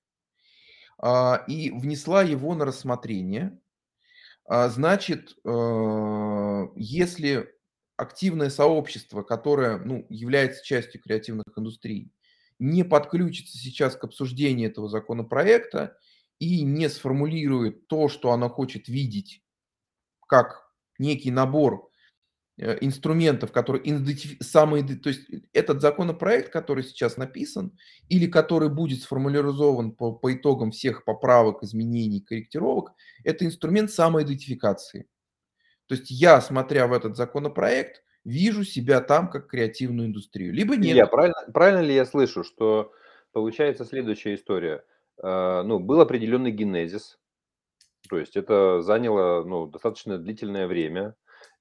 [1.49, 3.59] и внесла его на рассмотрение,
[4.45, 7.49] а, значит, э, если
[7.97, 12.13] активное сообщество, которое ну, является частью креативных индустрий,
[12.59, 15.97] не подключится сейчас к обсуждению этого законопроекта
[16.39, 19.43] и не сформулирует то, что оно хочет видеть
[20.27, 21.92] как некий набор
[22.81, 23.83] инструментов, которые
[24.41, 25.23] самые, то есть
[25.53, 27.77] этот законопроект, который сейчас написан,
[28.09, 32.93] или который будет сформулирован по, по итогам всех поправок, изменений, корректировок,
[33.25, 35.09] это инструмент самоидентификации.
[35.87, 40.53] То есть я, смотря в этот законопроект, вижу себя там как креативную индустрию.
[40.53, 40.97] Либо нет.
[40.97, 42.93] Я правильно, правильно ли я слышу, что
[43.33, 44.85] получается следующая история?
[45.23, 47.19] Э, ну, был определенный генезис,
[48.09, 51.15] то есть это заняло ну, достаточно длительное время,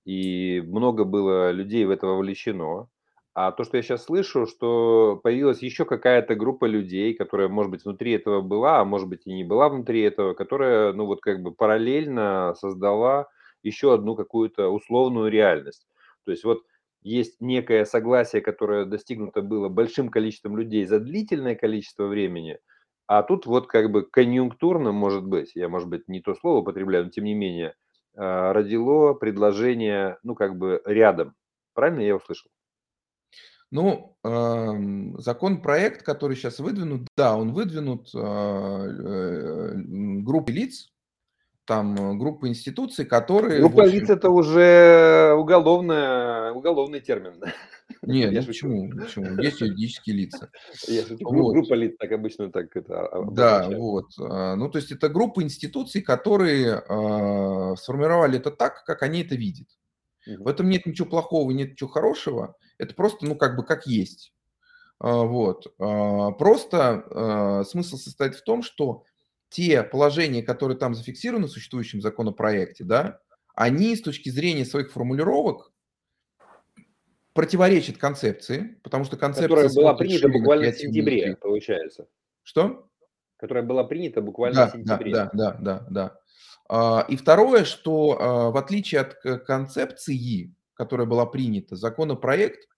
[0.05, 2.87] и много было людей в это вовлечено.
[3.33, 7.85] А то, что я сейчас слышу, что появилась еще какая-то группа людей, которая, может быть,
[7.85, 11.41] внутри этого была, а может быть и не была внутри этого, которая, ну вот как
[11.41, 13.27] бы параллельно создала
[13.63, 15.87] еще одну какую-то условную реальность.
[16.25, 16.63] То есть вот
[17.03, 22.59] есть некое согласие, которое достигнуто было большим количеством людей за длительное количество времени,
[23.07, 27.05] а тут вот как бы конъюнктурно, может быть, я, может быть, не то слово употребляю,
[27.05, 27.75] но тем не менее,
[28.15, 31.35] родило предложение, ну, как бы рядом.
[31.73, 32.49] Правильно я услышал?
[33.71, 40.89] Ну, э, законопроект, который сейчас выдвинут, да, он выдвинут э, э, группой лиц,
[41.63, 43.61] там э, группа институций, которые...
[43.61, 47.41] Группа лиц это уже уголовная, уголовный термин.
[48.03, 48.89] Нет, ну почему?
[48.99, 49.41] почему?
[49.41, 50.49] Есть юридические лица.
[50.73, 51.17] Шучу.
[51.21, 51.53] Вот.
[51.53, 54.07] Группа лиц так обычно так это Да, вот.
[54.19, 59.35] А, ну, то есть это группа институций, которые э, сформировали это так, как они это
[59.35, 59.67] видят.
[60.27, 60.43] Угу.
[60.43, 62.55] В этом нет ничего плохого, нет ничего хорошего.
[62.77, 64.33] Это просто, ну, как бы как есть.
[64.99, 65.67] А, вот.
[65.79, 69.03] А, просто смысл состоит в том, что
[69.49, 73.19] те положения, которые там зафиксированы в существующем законопроекте, да,
[73.53, 75.70] они с точки зрения своих формулировок
[77.33, 79.47] противоречат концепции, потому что концепция...
[79.49, 82.07] Которая была принята буквально в сентябре, получается.
[82.43, 82.87] Что?
[83.37, 85.11] которая была принята буквально в Да, да, сентябре.
[85.13, 86.19] да, да, да, да.
[86.69, 92.69] А, И второе, что а, в отличие от к- концепции, которая была принята, законопроект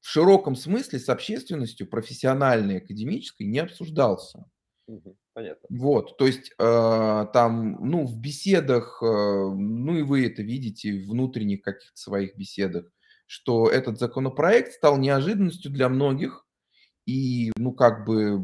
[0.00, 4.44] в широком смысле с общественностью, профессиональной, академической, не обсуждался.
[5.32, 5.66] Понятно.
[5.68, 11.10] Вот, то есть э, там, ну, в беседах, э, ну и вы это видите в
[11.10, 12.86] внутренних каких-то своих беседах,
[13.26, 16.46] что этот законопроект стал неожиданностью для многих,
[17.06, 18.40] и, ну, как бы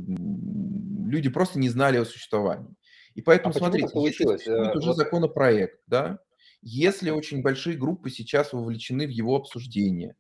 [1.09, 2.75] люди просто не знали о существовании.
[3.15, 4.43] И А поэтому, так смотрите, получилось?
[4.43, 6.19] существует Э, уже Вот законопроект, да,
[6.63, 10.17] если очень большие группы сейчас вовлечены в его обсуждение,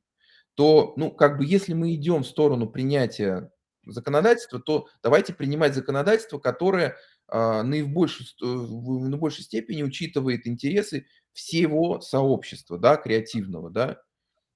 [0.55, 3.51] то, ну, как бы, если мы идем в сторону принятия
[3.87, 6.97] законодательства, то давайте принимать законодательство, которое
[7.29, 14.03] а, наибольшей, в наибольшей степени учитывает интересы всего сообщества, да, креативного, да,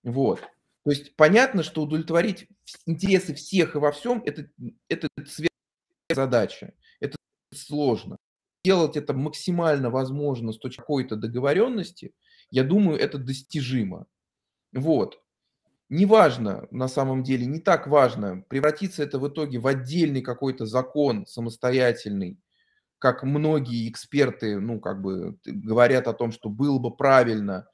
[0.06, 0.40] вот.
[0.84, 2.48] То есть понятно, что удовлетворить
[2.86, 4.48] интересы всех и во всем это,
[4.88, 5.08] это
[6.08, 7.16] задача, это
[7.52, 8.16] сложно.
[8.64, 12.12] Делать это максимально возможно с точки какой-то договоренности,
[12.50, 14.06] я думаю, это достижимо.
[14.72, 15.20] Вот.
[15.88, 21.26] Неважно, на самом деле, не так важно, превратится это в итоге в отдельный какой-то закон
[21.26, 22.38] самостоятельный,
[23.00, 27.68] как многие эксперты, ну, как бы говорят о том, что было бы правильно,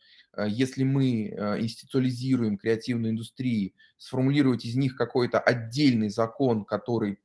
[0.46, 7.18] если мы э, институализируем креативную индустрию, сформулировать из них какой-то отдельный закон, который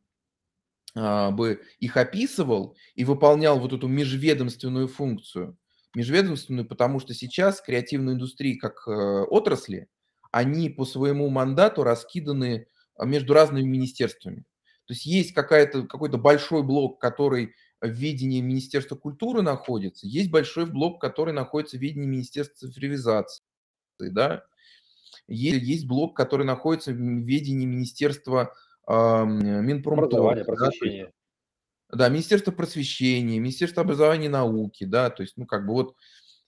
[1.00, 5.58] а, бы их описывал и выполнял вот эту межведомственную функцию.
[5.96, 9.90] Межведомственную, потому что сейчас креативные индустрии как э, отрасли,
[10.32, 14.44] они по своему мандату раскиданы а, между разными министерствами.
[14.86, 20.66] То есть есть какая-то, какой-то большой блок, который в ведении Министерства культуры находится, есть большой
[20.66, 23.42] блок, который находится в ведении Министерства цифровизации,
[24.00, 24.44] да,
[25.28, 28.54] есть, есть блок, который находится в ведении Министерства
[28.86, 31.12] ам, Минпромторга, да, есть
[31.90, 35.96] да, Министерство просвещения, Министерство образования и науки, да, то есть, ну, как бы вот,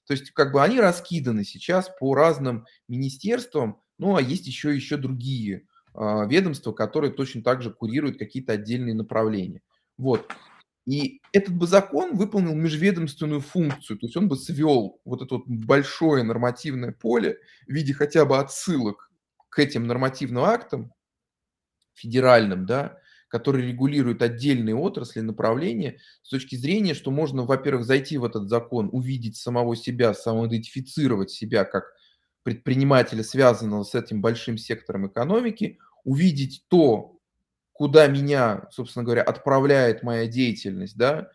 [0.06, 4.98] то есть, как бы они раскиданы сейчас по разным министерствам, ну, а есть еще, еще
[4.98, 9.62] другие а, ведомства, которые точно так же курируют какие-то отдельные направления.
[9.98, 10.32] Вот.
[10.90, 15.44] И этот бы закон выполнил межведомственную функцию, то есть он бы свел вот это вот
[15.46, 17.38] большое нормативное поле
[17.68, 19.12] в виде хотя бы отсылок
[19.50, 20.92] к этим нормативным актам,
[21.94, 28.26] федеральным, да, который регулирует отдельные отрасли, направления, с точки зрения, что можно, во-первых, зайти в
[28.26, 31.94] этот закон, увидеть самого себя, самоидентифицировать себя как
[32.42, 37.19] предпринимателя, связанного с этим большим сектором экономики, увидеть то,
[37.80, 41.32] куда меня, собственно говоря, отправляет моя деятельность, да,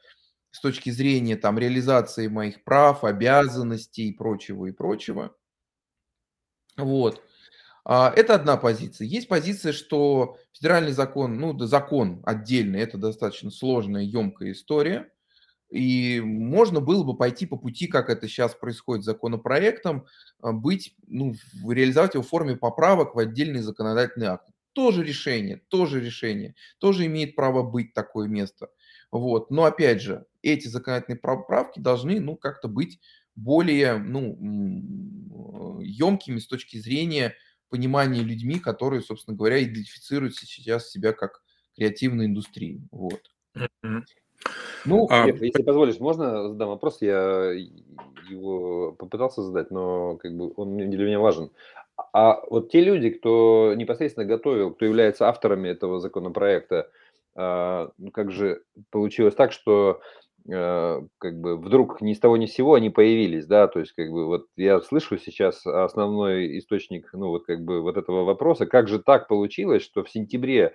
[0.51, 5.35] с точки зрения там реализации моих прав, обязанностей и прочего, и прочего.
[6.77, 7.23] Вот.
[7.85, 9.07] А, Это одна позиция.
[9.07, 15.11] Есть позиция, что федеральный закон, ну, да, закон отдельный, это достаточно сложная, емкая история.
[15.71, 20.07] И можно было бы пойти по пути, как это сейчас происходит с законопроектом,
[20.43, 21.35] а, быть, ну,
[21.69, 24.49] реализовать его в форме поправок в отдельный законодательный акт.
[24.75, 28.69] Тоже решение, тоже решение, тоже имеет право быть такое место.
[29.11, 29.51] Вот.
[29.51, 33.01] Но опять же, эти законодательные поправки должны, ну, как-то быть
[33.37, 37.35] более, ну, емкими с точки зрения
[37.69, 41.43] понимания людьми, которые, собственно говоря, идентифицируют сейчас себя как
[41.77, 42.83] креативной индустрией.
[42.91, 43.21] Вот.
[44.85, 47.01] Ну, А, если позволишь, можно задам вопрос?
[47.01, 47.53] Я
[48.29, 51.51] его попытался задать, но как бы он для меня важен.
[52.13, 56.91] А вот те люди, кто непосредственно готовил, кто является авторами этого законопроекта,
[57.37, 60.01] а, ну как же получилось так, что
[60.49, 63.93] э, как бы вдруг ни с того ни с сего они появились, да, то есть
[63.93, 68.67] как бы вот я слышу сейчас основной источник, ну вот как бы вот этого вопроса,
[68.67, 70.75] как же так получилось, что в сентябре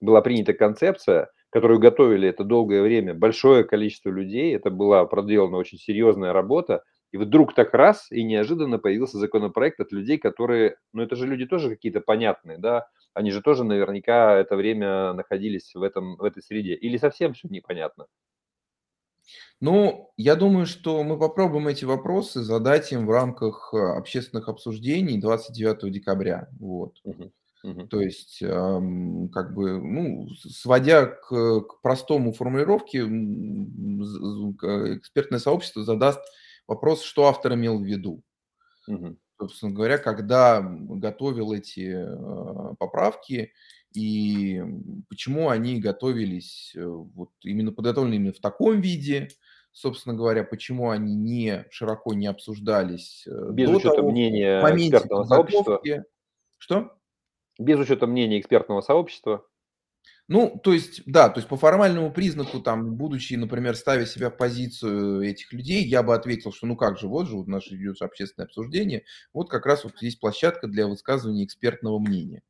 [0.00, 5.78] была принята концепция, которую готовили это долгое время большое количество людей, это была проделана очень
[5.78, 6.82] серьезная работа,
[7.12, 11.46] и вдруг так раз и неожиданно появился законопроект от людей, которые, ну это же люди
[11.46, 16.42] тоже какие-то понятные, да, они же тоже наверняка это время находились в, этом, в этой
[16.42, 18.06] среде, или совсем все непонятно?
[19.60, 25.20] Ну, я думаю, что мы попробуем эти вопросы задать им в рамках э, общественных обсуждений
[25.20, 26.48] 29 декабря.
[26.58, 26.96] Вот.
[27.04, 27.32] Мгм.
[27.62, 27.88] Мгм.
[27.88, 36.20] То есть, ам, как бы, ну, сводя к, к простому формулировке, к- экспертное сообщество задаст
[36.72, 38.22] вопрос, что автор имел в виду.
[38.88, 39.18] Мгм.
[39.38, 43.52] собственно говоря, когда готовил эти э, поправки
[43.94, 44.60] и
[45.08, 49.28] почему они готовились, э, вот именно подготовлены именно в таком виде,
[49.70, 55.24] собственно говоря, почему они не широко не обсуждались э, Без до учета того, мнения экспертного
[55.24, 55.80] сообщества.
[56.58, 56.92] Что?
[57.58, 59.46] без учета мнения экспертного сообщества,
[60.32, 64.36] Ну, то есть, да, то есть по формальному признаку, там, будучи, например, ставя себя в
[64.38, 68.00] позицию этих людей, я бы ответил, что ну как же, вот же вот наше идет
[68.00, 69.04] общественное обсуждение,
[69.34, 72.40] вот как раз вот здесь площадка для высказывания экспертного мнения.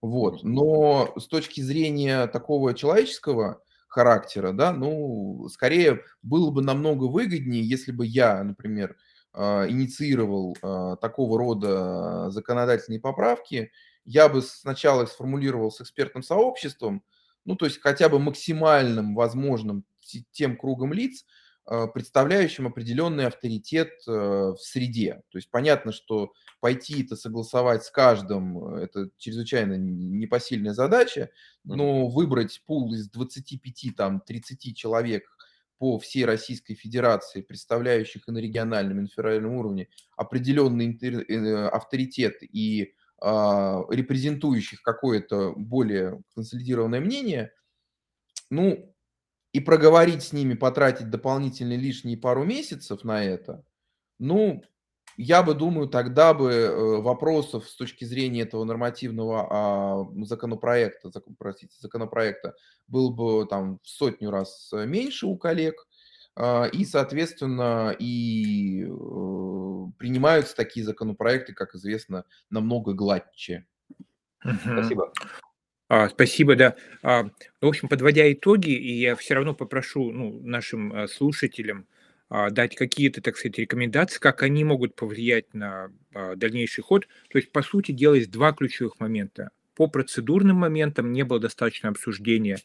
[0.00, 0.44] Вот.
[0.44, 7.92] Но с точки зрения такого человеческого характера, да, ну, скорее было бы намного выгоднее, если
[7.92, 8.96] бы я, например,
[9.34, 13.72] а, инициировал а, такого рода законодательные поправки,
[14.06, 17.02] я бы сначала их сформулировал с экспертным сообществом,
[17.46, 19.84] ну, то есть хотя бы максимальным возможным
[20.32, 21.24] тем кругом лиц,
[21.68, 25.22] а, представляющим определенный авторитет э, в среде.
[25.30, 31.30] То есть понятно, что пойти это согласовать с каждым, э, это чрезвычайно непосильная задача,
[31.64, 35.24] но выбрать пул из 25, там, 30 человек
[35.78, 42.36] по всей Российской Федерации, представляющих и на региональном, и на федеральном уровне определенный э, авторитет
[42.42, 47.52] и репрезентующих какое-то более консолидированное мнение,
[48.50, 48.94] ну,
[49.52, 53.64] и проговорить с ними, потратить дополнительные лишние пару месяцев на это,
[54.18, 54.62] ну,
[55.16, 61.74] я бы думаю, тогда бы э, вопросов с точки зрения этого нормативного а, законопроекта, простите,
[61.80, 62.54] законопроекта
[62.86, 65.95] было бы там в сотню раз меньше у коллег, а,
[66.38, 68.86] и, соответственно, и э,
[69.98, 73.66] принимаются такие законопроекты, как известно, намного гладче.
[74.40, 75.12] Спасибо.
[75.88, 76.74] А, спасибо, да.
[77.02, 77.24] А,
[77.60, 81.86] в общем, подводя итоги, и я все равно попрошу ну, нашим а, слушателям
[82.28, 87.06] а, дать какие-то, так сказать, рекомендации, как они могут повлиять на а, дальнейший ход.
[87.30, 89.50] То есть, по сути, делать два ключевых момента.
[89.76, 92.58] По процедурным моментам не было достаточно обсуждения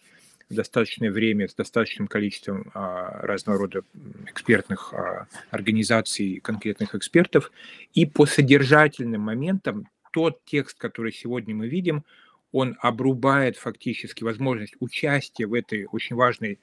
[0.56, 3.84] достаточное время с достаточным количеством а, разного рода
[4.28, 7.52] экспертных а, организаций, конкретных экспертов.
[7.94, 12.04] И по содержательным моментам тот текст, который сегодня мы видим,
[12.52, 16.60] он обрубает фактически возможность участия в этой очень важной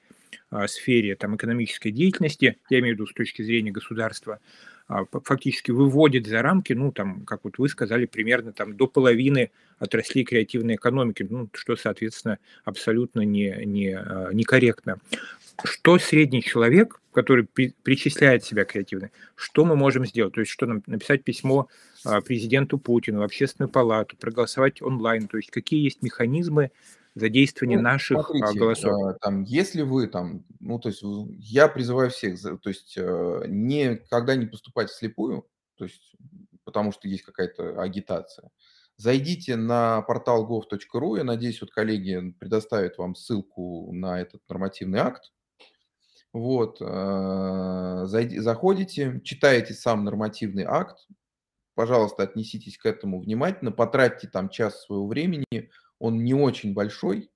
[0.51, 4.39] а, сфере там, экономической деятельности, я имею в виду с точки зрения государства,
[5.23, 10.25] фактически выводит за рамки, ну, там, как вот вы сказали, примерно там до половины отраслей
[10.25, 14.99] креативной экономики, ну, что, соответственно, абсолютно не, не, а, некорректно.
[15.63, 20.33] Что средний человек, который при, причисляет себя креативной, что мы можем сделать?
[20.33, 21.67] То есть, что нам написать письмо
[22.25, 26.71] президенту Путину, в общественную палату, проголосовать онлайн, то есть, какие есть механизмы
[27.19, 29.17] задействование ну, наших смотрите, голосов.
[29.21, 31.03] Там, если вы там, ну, то есть
[31.39, 36.15] я призываю всех, то есть э, никогда не поступать вслепую, то есть
[36.63, 38.51] потому что есть какая-то агитация.
[38.97, 45.31] Зайдите на портал gov.ru, я надеюсь, вот коллеги предоставят вам ссылку на этот нормативный акт.
[46.31, 51.07] Вот, э, заходите, читаете сам нормативный акт,
[51.73, 57.29] пожалуйста, отнеситесь к этому внимательно, потратьте там час своего времени, он не очень большой,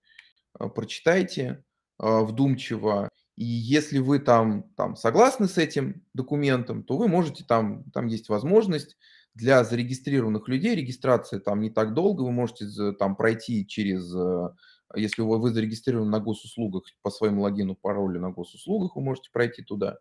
[0.54, 1.64] а, прочитайте
[2.00, 7.84] а, вдумчиво, и если вы там, там согласны с этим документом, то вы можете там,
[7.92, 8.96] там есть возможность
[9.34, 14.54] для зарегистрированных людей, регистрация там не так долго, вы можете там пройти через, а,
[14.96, 19.98] если вы зарегистрированы на госуслугах по своему логину, паролю на госуслугах, вы можете пройти туда.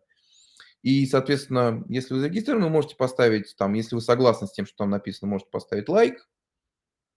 [0.82, 4.78] И, соответственно, если вы зарегистрированы, вы можете поставить там, если вы согласны с тем, что
[4.78, 6.28] там написано, можете поставить лайк,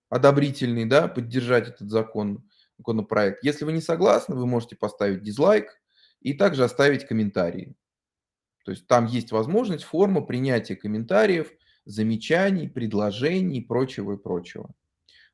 [0.09, 2.43] одобрительный, да, поддержать этот закон,
[2.77, 3.43] законопроект.
[3.43, 5.79] Если вы не согласны, вы можете поставить дизлайк
[6.21, 7.75] и также оставить комментарии.
[8.65, 11.51] То есть там есть возможность, форма принятия комментариев,
[11.85, 14.71] замечаний, предложений и прочего и прочего.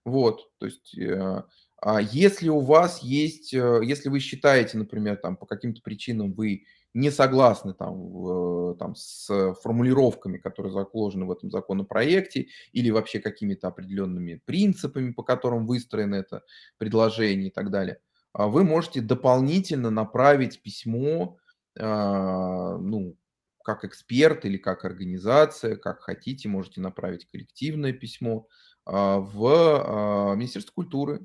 [0.04, 1.44] Вот, то есть э,
[1.82, 6.66] а если у вас есть, э, если вы считаете, например, там по каким-то причинам вы
[6.94, 14.42] не согласны там, там, с формулировками, которые заложены в этом законопроекте, или вообще какими-то определенными
[14.46, 16.44] принципами, по которым выстроено это
[16.78, 18.00] предложение и так далее,
[18.34, 21.38] а вы можете дополнительно направить письмо,
[21.80, 23.18] а, ну,
[23.64, 28.48] как эксперт или как организация, как хотите, можете направить коллективное письмо
[28.86, 31.22] а, в Министерство культуры,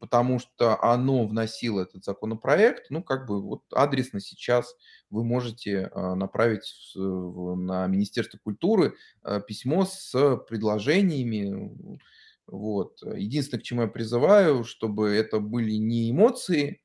[0.00, 4.74] потому что оно вносило этот законопроект, ну, как бы вот адресно сейчас
[5.10, 11.98] вы можете а, направить на Министерство культуры а, письмо с предложениями.
[12.46, 13.00] Вот.
[13.02, 16.80] Единственное, к чему я призываю, чтобы это были не эмоции,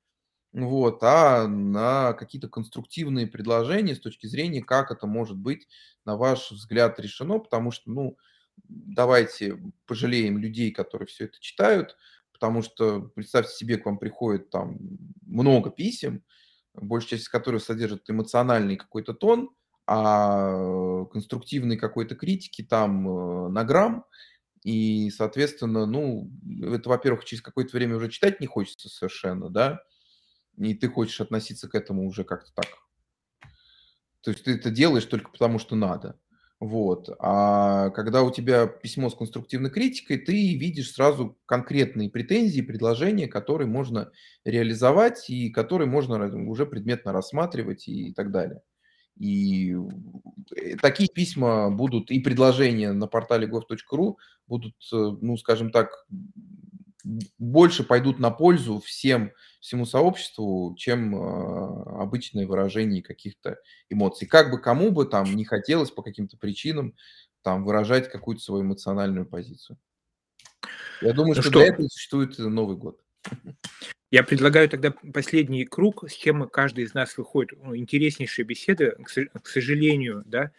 [0.52, 5.68] вот, а на какие-то конструктивные предложения с точки зрения, как это может быть,
[6.06, 8.18] на ваш взгляд, решено, потому что, ну,
[8.68, 11.96] давайте пожалеем людей, которые все это читают,
[12.40, 14.78] потому что представьте себе, к вам приходит там
[15.26, 16.24] много писем,
[16.74, 19.50] большая часть из которых содержит эмоциональный какой-то тон,
[19.86, 24.06] а конструктивной какой-то критики там э, на грамм,
[24.64, 26.30] И, соответственно, ну,
[26.62, 29.82] это, во-первых, через какое-то время уже читать не хочется совершенно, да,
[30.58, 32.68] и ты хочешь относиться к этому уже как-то так.
[34.22, 36.20] То есть ты это делаешь только потому, что надо.
[36.60, 37.10] Вот.
[37.20, 43.68] А когда у тебя письмо с конструктивной критикой, ты видишь сразу конкретные претензии, предложения, которые
[43.68, 44.12] можно
[44.44, 48.62] реализовать и которые можно уже предметно рассматривать и так далее.
[49.18, 49.74] И
[50.56, 54.16] э, такие письма будут и предложения на портале gov.ru
[54.48, 56.06] будут, э, ну, скажем так,
[57.38, 63.58] больше пойдут на пользу всем, всему сообществу, чем э, обычное выражение каких-то
[63.90, 64.28] эмоций.
[64.28, 66.96] Как бы кому бы там не хотелось по каким-то причинам
[67.42, 69.78] там выражать какую-то свою эмоциональную позицию.
[71.02, 73.02] Я думаю, ну что, что для этого существует Новый год.
[74.12, 77.60] Я предлагаю тогда последний круг, с чем каждый из нас выходит.
[77.64, 80.52] Ну, интереснейшая беседа, к сожалению, да,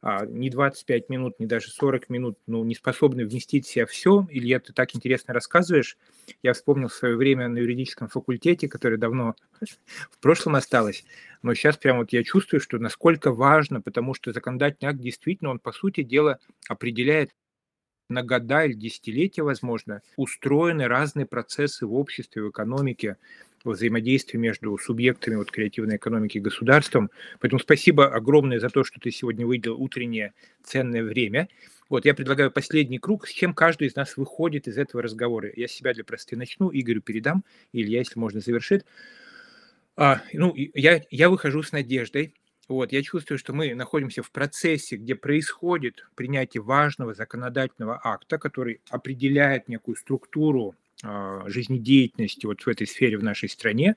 [0.00, 4.26] а, не 25 минут, не даже 40 минут, ну, не способны вместить в себя все.
[4.30, 5.98] Илья, ты так интересно рассказываешь.
[6.42, 9.34] Я вспомнил свое время на юридическом факультете, которое давно
[10.10, 11.04] в прошлом осталось.
[11.42, 15.58] Но сейчас прямо вот я чувствую, что насколько важно, потому что законодательный акт действительно, он,
[15.58, 16.38] по сути дела,
[16.68, 17.32] определяет
[18.08, 23.16] на года или десятилетия, возможно, устроены разные процессы в обществе, в экономике,
[23.72, 27.10] взаимодействие между субъектами вот, креативной экономики и государством.
[27.40, 31.48] Поэтому спасибо огромное за то, что ты сегодня выделил утреннее ценное время.
[31.88, 35.50] Вот, я предлагаю последний круг, с чем каждый из нас выходит из этого разговора.
[35.56, 38.84] Я себя для простоты начну, Игорю передам, или я, если можно, завершит.
[39.96, 42.34] А, ну, я, я выхожу с надеждой.
[42.68, 48.82] Вот, я чувствую, что мы находимся в процессе, где происходит принятие важного законодательного акта, который
[48.90, 53.96] определяет некую структуру жизнедеятельности вот в этой сфере в нашей стране.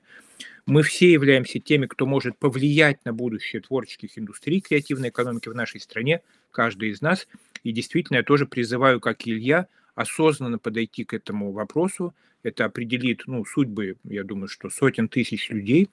[0.66, 5.80] Мы все являемся теми, кто может повлиять на будущее творческих индустрий, креативной экономики в нашей
[5.80, 6.22] стране,
[6.52, 7.26] каждый из нас.
[7.64, 12.14] И действительно, я тоже призываю, как и Илья, осознанно подойти к этому вопросу.
[12.42, 15.90] Это определит ну, судьбы, я думаю, что сотен тысяч людей.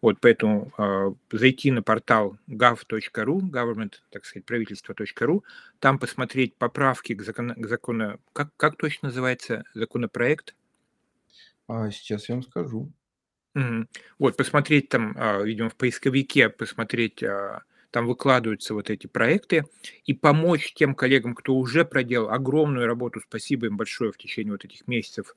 [0.00, 5.44] Вот поэтому э, зайти на портал gov.ru, government, так сказать, правительство.ру,
[5.78, 10.54] там посмотреть поправки к, закон, к закону, как, как точно называется законопроект?
[11.68, 12.92] А, сейчас я вам скажу.
[13.54, 13.86] Угу.
[14.18, 17.22] Вот, посмотреть там, э, видимо, в поисковике, посмотреть...
[17.22, 17.60] Э,
[17.96, 19.64] там выкладываются вот эти проекты,
[20.04, 24.66] и помочь тем коллегам, кто уже проделал огромную работу, спасибо им большое в течение вот
[24.66, 25.34] этих месяцев,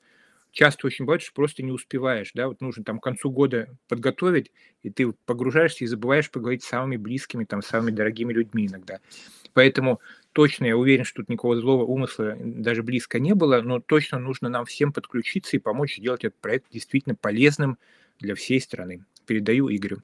[0.51, 4.51] часто очень бывает, что просто не успеваешь, да, вот нужно там к концу года подготовить,
[4.83, 8.99] и ты погружаешься и забываешь поговорить с самыми близкими, там, самыми дорогими людьми иногда.
[9.53, 9.99] Поэтому
[10.33, 14.49] точно я уверен, что тут никакого злого умысла даже близко не было, но точно нужно
[14.49, 17.77] нам всем подключиться и помочь сделать этот проект действительно полезным
[18.19, 19.05] для всей страны.
[19.25, 20.01] Передаю Игорю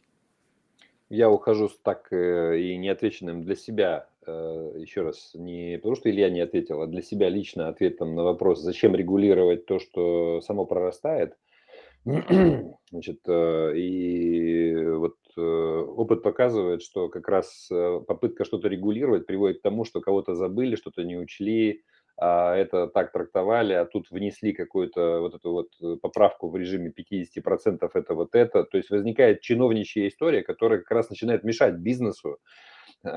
[1.09, 6.29] я ухожу с так э, и неотвеченным для себя, еще раз, не потому что Илья
[6.29, 11.35] не ответил, а для себя лично ответом на вопрос, зачем регулировать то, что само прорастает.
[12.05, 17.67] Значит, э, и вот опыт показывает, что как раз
[18.07, 21.83] попытка что-то регулировать приводит к тому, что кого-то забыли, что-то не учли,
[22.17, 26.93] а это так трактовали, а тут внесли какую-то вот эту вот э, поправку в режиме
[26.97, 28.63] 50% это вот это.
[28.63, 32.37] То есть возникает чиновничья история, которая как раз начинает мешать бизнесу, э,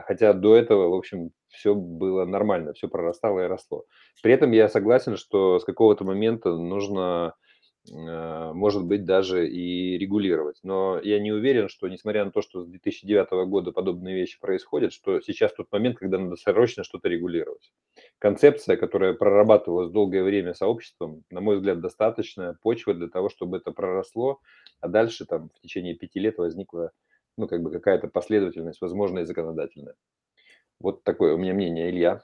[0.07, 3.84] хотя до этого, в общем, все было нормально, все прорастало и росло.
[4.22, 7.34] При этом я согласен, что с какого-то момента нужно
[7.91, 10.59] Э, может быть, даже и регулировать.
[10.62, 14.93] Но я не уверен, что, несмотря на то, что с 2009 года подобные вещи происходят,
[14.93, 17.72] что сейчас тот момент, когда надо срочно что-то регулировать.
[18.18, 23.70] Концепция, которая прорабатывалась долгое время сообществом, на мой взгляд, достаточная почва для того, чтобы это
[23.72, 24.41] проросло,
[24.80, 26.93] а дальше там в течение пяти лет возникла
[27.39, 29.95] ну, как бы какая-то последовательность, возможно, и законодательная.
[30.80, 32.22] Вот такое у меня мнение, Илья.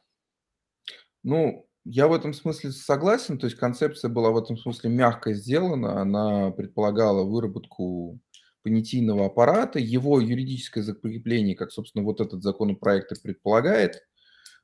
[1.23, 6.01] Ну, я в этом смысле согласен, то есть концепция была в этом смысле мягко сделана,
[6.01, 8.19] она предполагала выработку
[8.63, 14.03] понятийного аппарата, его юридическое закрепление, как, собственно, вот этот законопроект и предполагает,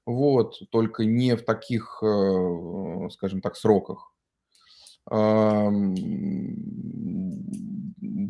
[0.07, 4.12] вот, только не в таких, э, скажем так, сроках.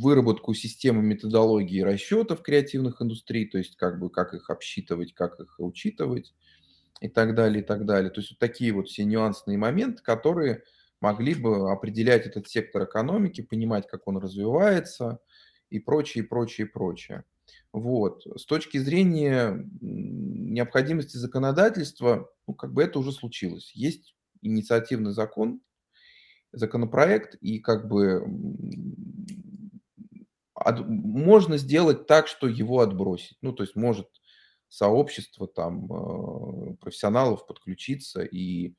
[0.01, 5.57] Выработку системы методологии расчетов креативных индустрий, то есть как бы как их обсчитывать, как их
[5.59, 6.34] учитывать
[7.01, 8.11] и так далее, и так далее.
[8.11, 10.62] То есть вот такие вот все нюансные моменты, которые
[11.01, 15.18] могли бы определять этот сектор экономики, понимать, как он развивается
[15.70, 17.24] и прочее, и прочее, и прочее.
[17.72, 18.26] Вот.
[18.36, 23.72] С точки зрения необходимости законодательства, ну, как бы это уже случилось.
[23.74, 25.61] Есть инициативный закон,
[26.53, 28.24] законопроект, и как бы
[30.67, 33.39] можно сделать так, что его отбросить.
[33.43, 34.09] Ну, то есть может
[34.69, 38.75] сообщество там э, профессионалов подключиться и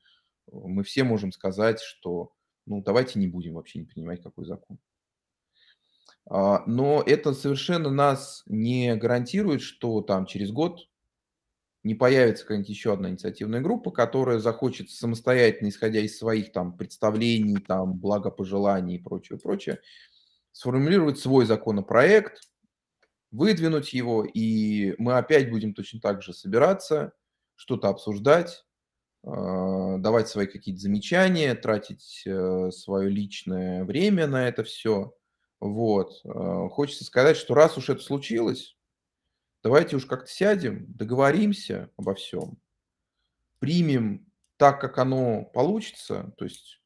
[0.52, 2.34] мы все можем сказать, что
[2.66, 4.80] ну давайте не будем вообще не принимать какой закон.
[6.30, 10.88] А, но это совершенно нас не гарантирует, что там через год
[11.84, 17.58] не появится какая-нибудь еще одна инициативная группа, которая захочет самостоятельно, исходя из своих там представлений,
[17.58, 19.80] там благопожеланий и прочее, прочее,
[20.52, 22.41] сформулировать свой законопроект,
[23.32, 27.14] выдвинуть его, и мы опять будем точно так же собираться,
[27.56, 28.66] что-то обсуждать,
[29.24, 35.16] а, давать свои какие-то замечания, тратить э, свое личное время на это все.
[35.60, 36.22] Вот.
[36.26, 38.76] А, хочется сказать, что раз уж это случилось,
[39.64, 42.58] давайте уж как-то сядем, договоримся обо всем,
[43.60, 44.26] примем
[44.58, 46.81] так, как оно получится, то есть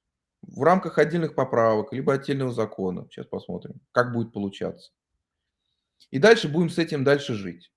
[0.48, 3.08] в рамках отдельных поправок, либо отдельного закона.
[3.10, 4.91] Сейчас посмотрим, как будет получаться.
[6.12, 7.72] И дальше будем с этим дальше жить,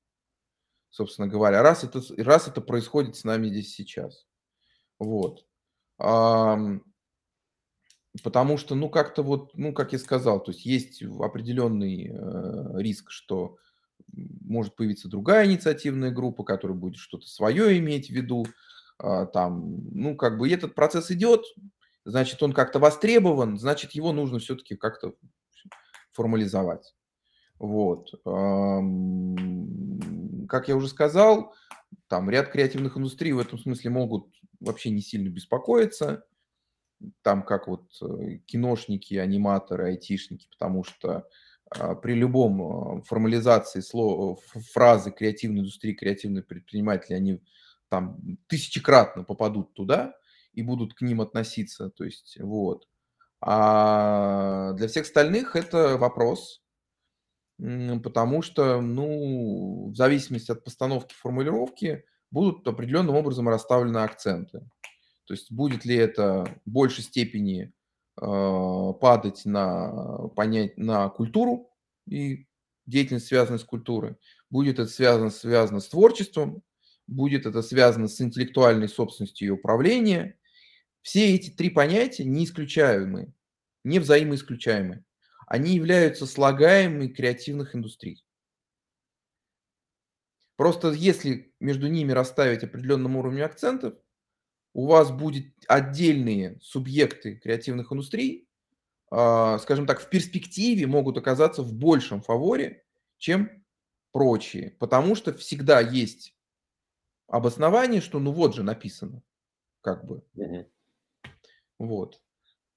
[0.90, 4.26] собственно говоря, раз это, раз это происходит с нами здесь сейчас.
[4.98, 5.46] Вот.
[8.22, 13.10] Потому что, ну, как-то вот, ну, как я сказал, то есть есть определенный э, риск,
[13.10, 13.58] что
[14.12, 18.46] может появиться другая инициативная группа, которая будет что-то свое иметь в виду,
[19.02, 21.44] э, там, ну, как бы этот процесс идет,
[22.08, 25.14] значит, он как-то востребован, значит, его нужно все-таки как-то
[26.12, 26.94] формализовать.
[27.58, 28.10] Вот.
[30.48, 31.54] Как я уже сказал,
[32.08, 34.28] там ряд креативных индустрий в этом смысле могут
[34.60, 36.24] вообще не сильно беспокоиться,
[37.22, 41.28] там как вот э, киношники, аниматоры, айтишники, потому что
[41.70, 44.36] а, при любом а, формализации слова,
[44.72, 47.40] фразы креативной индустрии, креативные предприниматели, они
[47.88, 50.17] там тысячекратно попадут туда
[50.58, 52.88] и будут к ним относиться, то есть вот.
[53.40, 56.62] А для всех остальных это вопрос,
[57.58, 64.68] потому что, ну, в зависимости от постановки формулировки будут определенным образом расставлены акценты.
[65.26, 67.72] То есть будет ли это в большей степени
[68.20, 71.70] э, падать на, понять, на культуру
[72.08, 72.46] и
[72.86, 74.16] деятельность, связанная с культурой,
[74.50, 76.64] будет это связано, связано с творчеством,
[77.06, 80.34] будет это связано с интеллектуальной собственностью и управлением.
[81.08, 83.32] Все эти три понятия не исключаемые,
[83.82, 85.06] не взаимоисключаемые
[85.46, 88.22] они являются слагаемыми креативных индустрий.
[90.56, 93.94] Просто если между ними расставить определенным уровнем акцентов,
[94.74, 98.46] у вас будет отдельные субъекты креативных индустрий,
[99.10, 102.84] а, скажем так, в перспективе могут оказаться в большем фаворе,
[103.16, 103.64] чем
[104.12, 104.72] прочие.
[104.72, 106.34] Потому что всегда есть
[107.28, 109.22] обоснование, что ну вот же написано,
[109.80, 110.22] как бы.
[111.78, 112.20] Вот.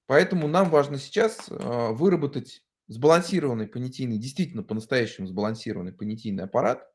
[0.06, 6.86] Поэтому нам важно сейчас а, выработать сбалансированный понятийный, действительно по-настоящему сбалансированный понятийный аппарат,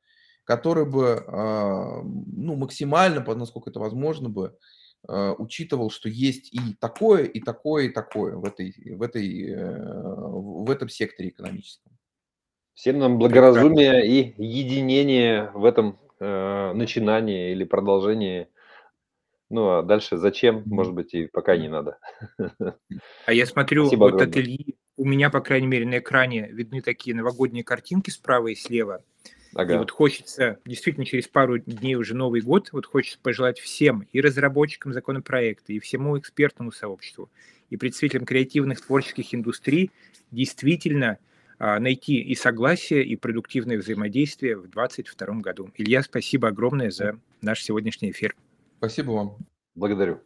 [0.44, 4.58] который бы а, ну, максимально, насколько это возможно бы,
[5.08, 10.30] а, учитывал, что есть и такое, и такое, и такое в, этой, в, этой, э,
[10.32, 11.94] в этом секторе экономическом.
[12.74, 18.48] Всем нам благоразумие и единение в этом э, начинании или продолжении
[19.50, 21.98] ну, а дальше зачем, может быть, и пока не надо.
[23.26, 24.30] А я смотрю, Спасибо вот огромное.
[24.30, 28.56] от Ильи, у меня, по крайней мере, на экране видны такие новогодние картинки справа и
[28.56, 29.04] слева.
[29.54, 29.76] Ага.
[29.76, 34.22] И вот хочется, действительно, через пару дней уже Новый год, вот хочется пожелать всем, и
[34.22, 37.30] разработчикам законопроекта, и всему экспертному сообществу,
[37.70, 39.92] и представителям креативных творческих индустрий
[40.32, 41.18] действительно
[41.60, 45.72] а, найти и согласие, и продуктивное взаимодействие в 2022 году.
[45.76, 48.36] Илья, спасибо огромное за наш сегодняшний эфир.
[48.78, 49.38] Спасибо вам.
[49.76, 50.22] Благодарю.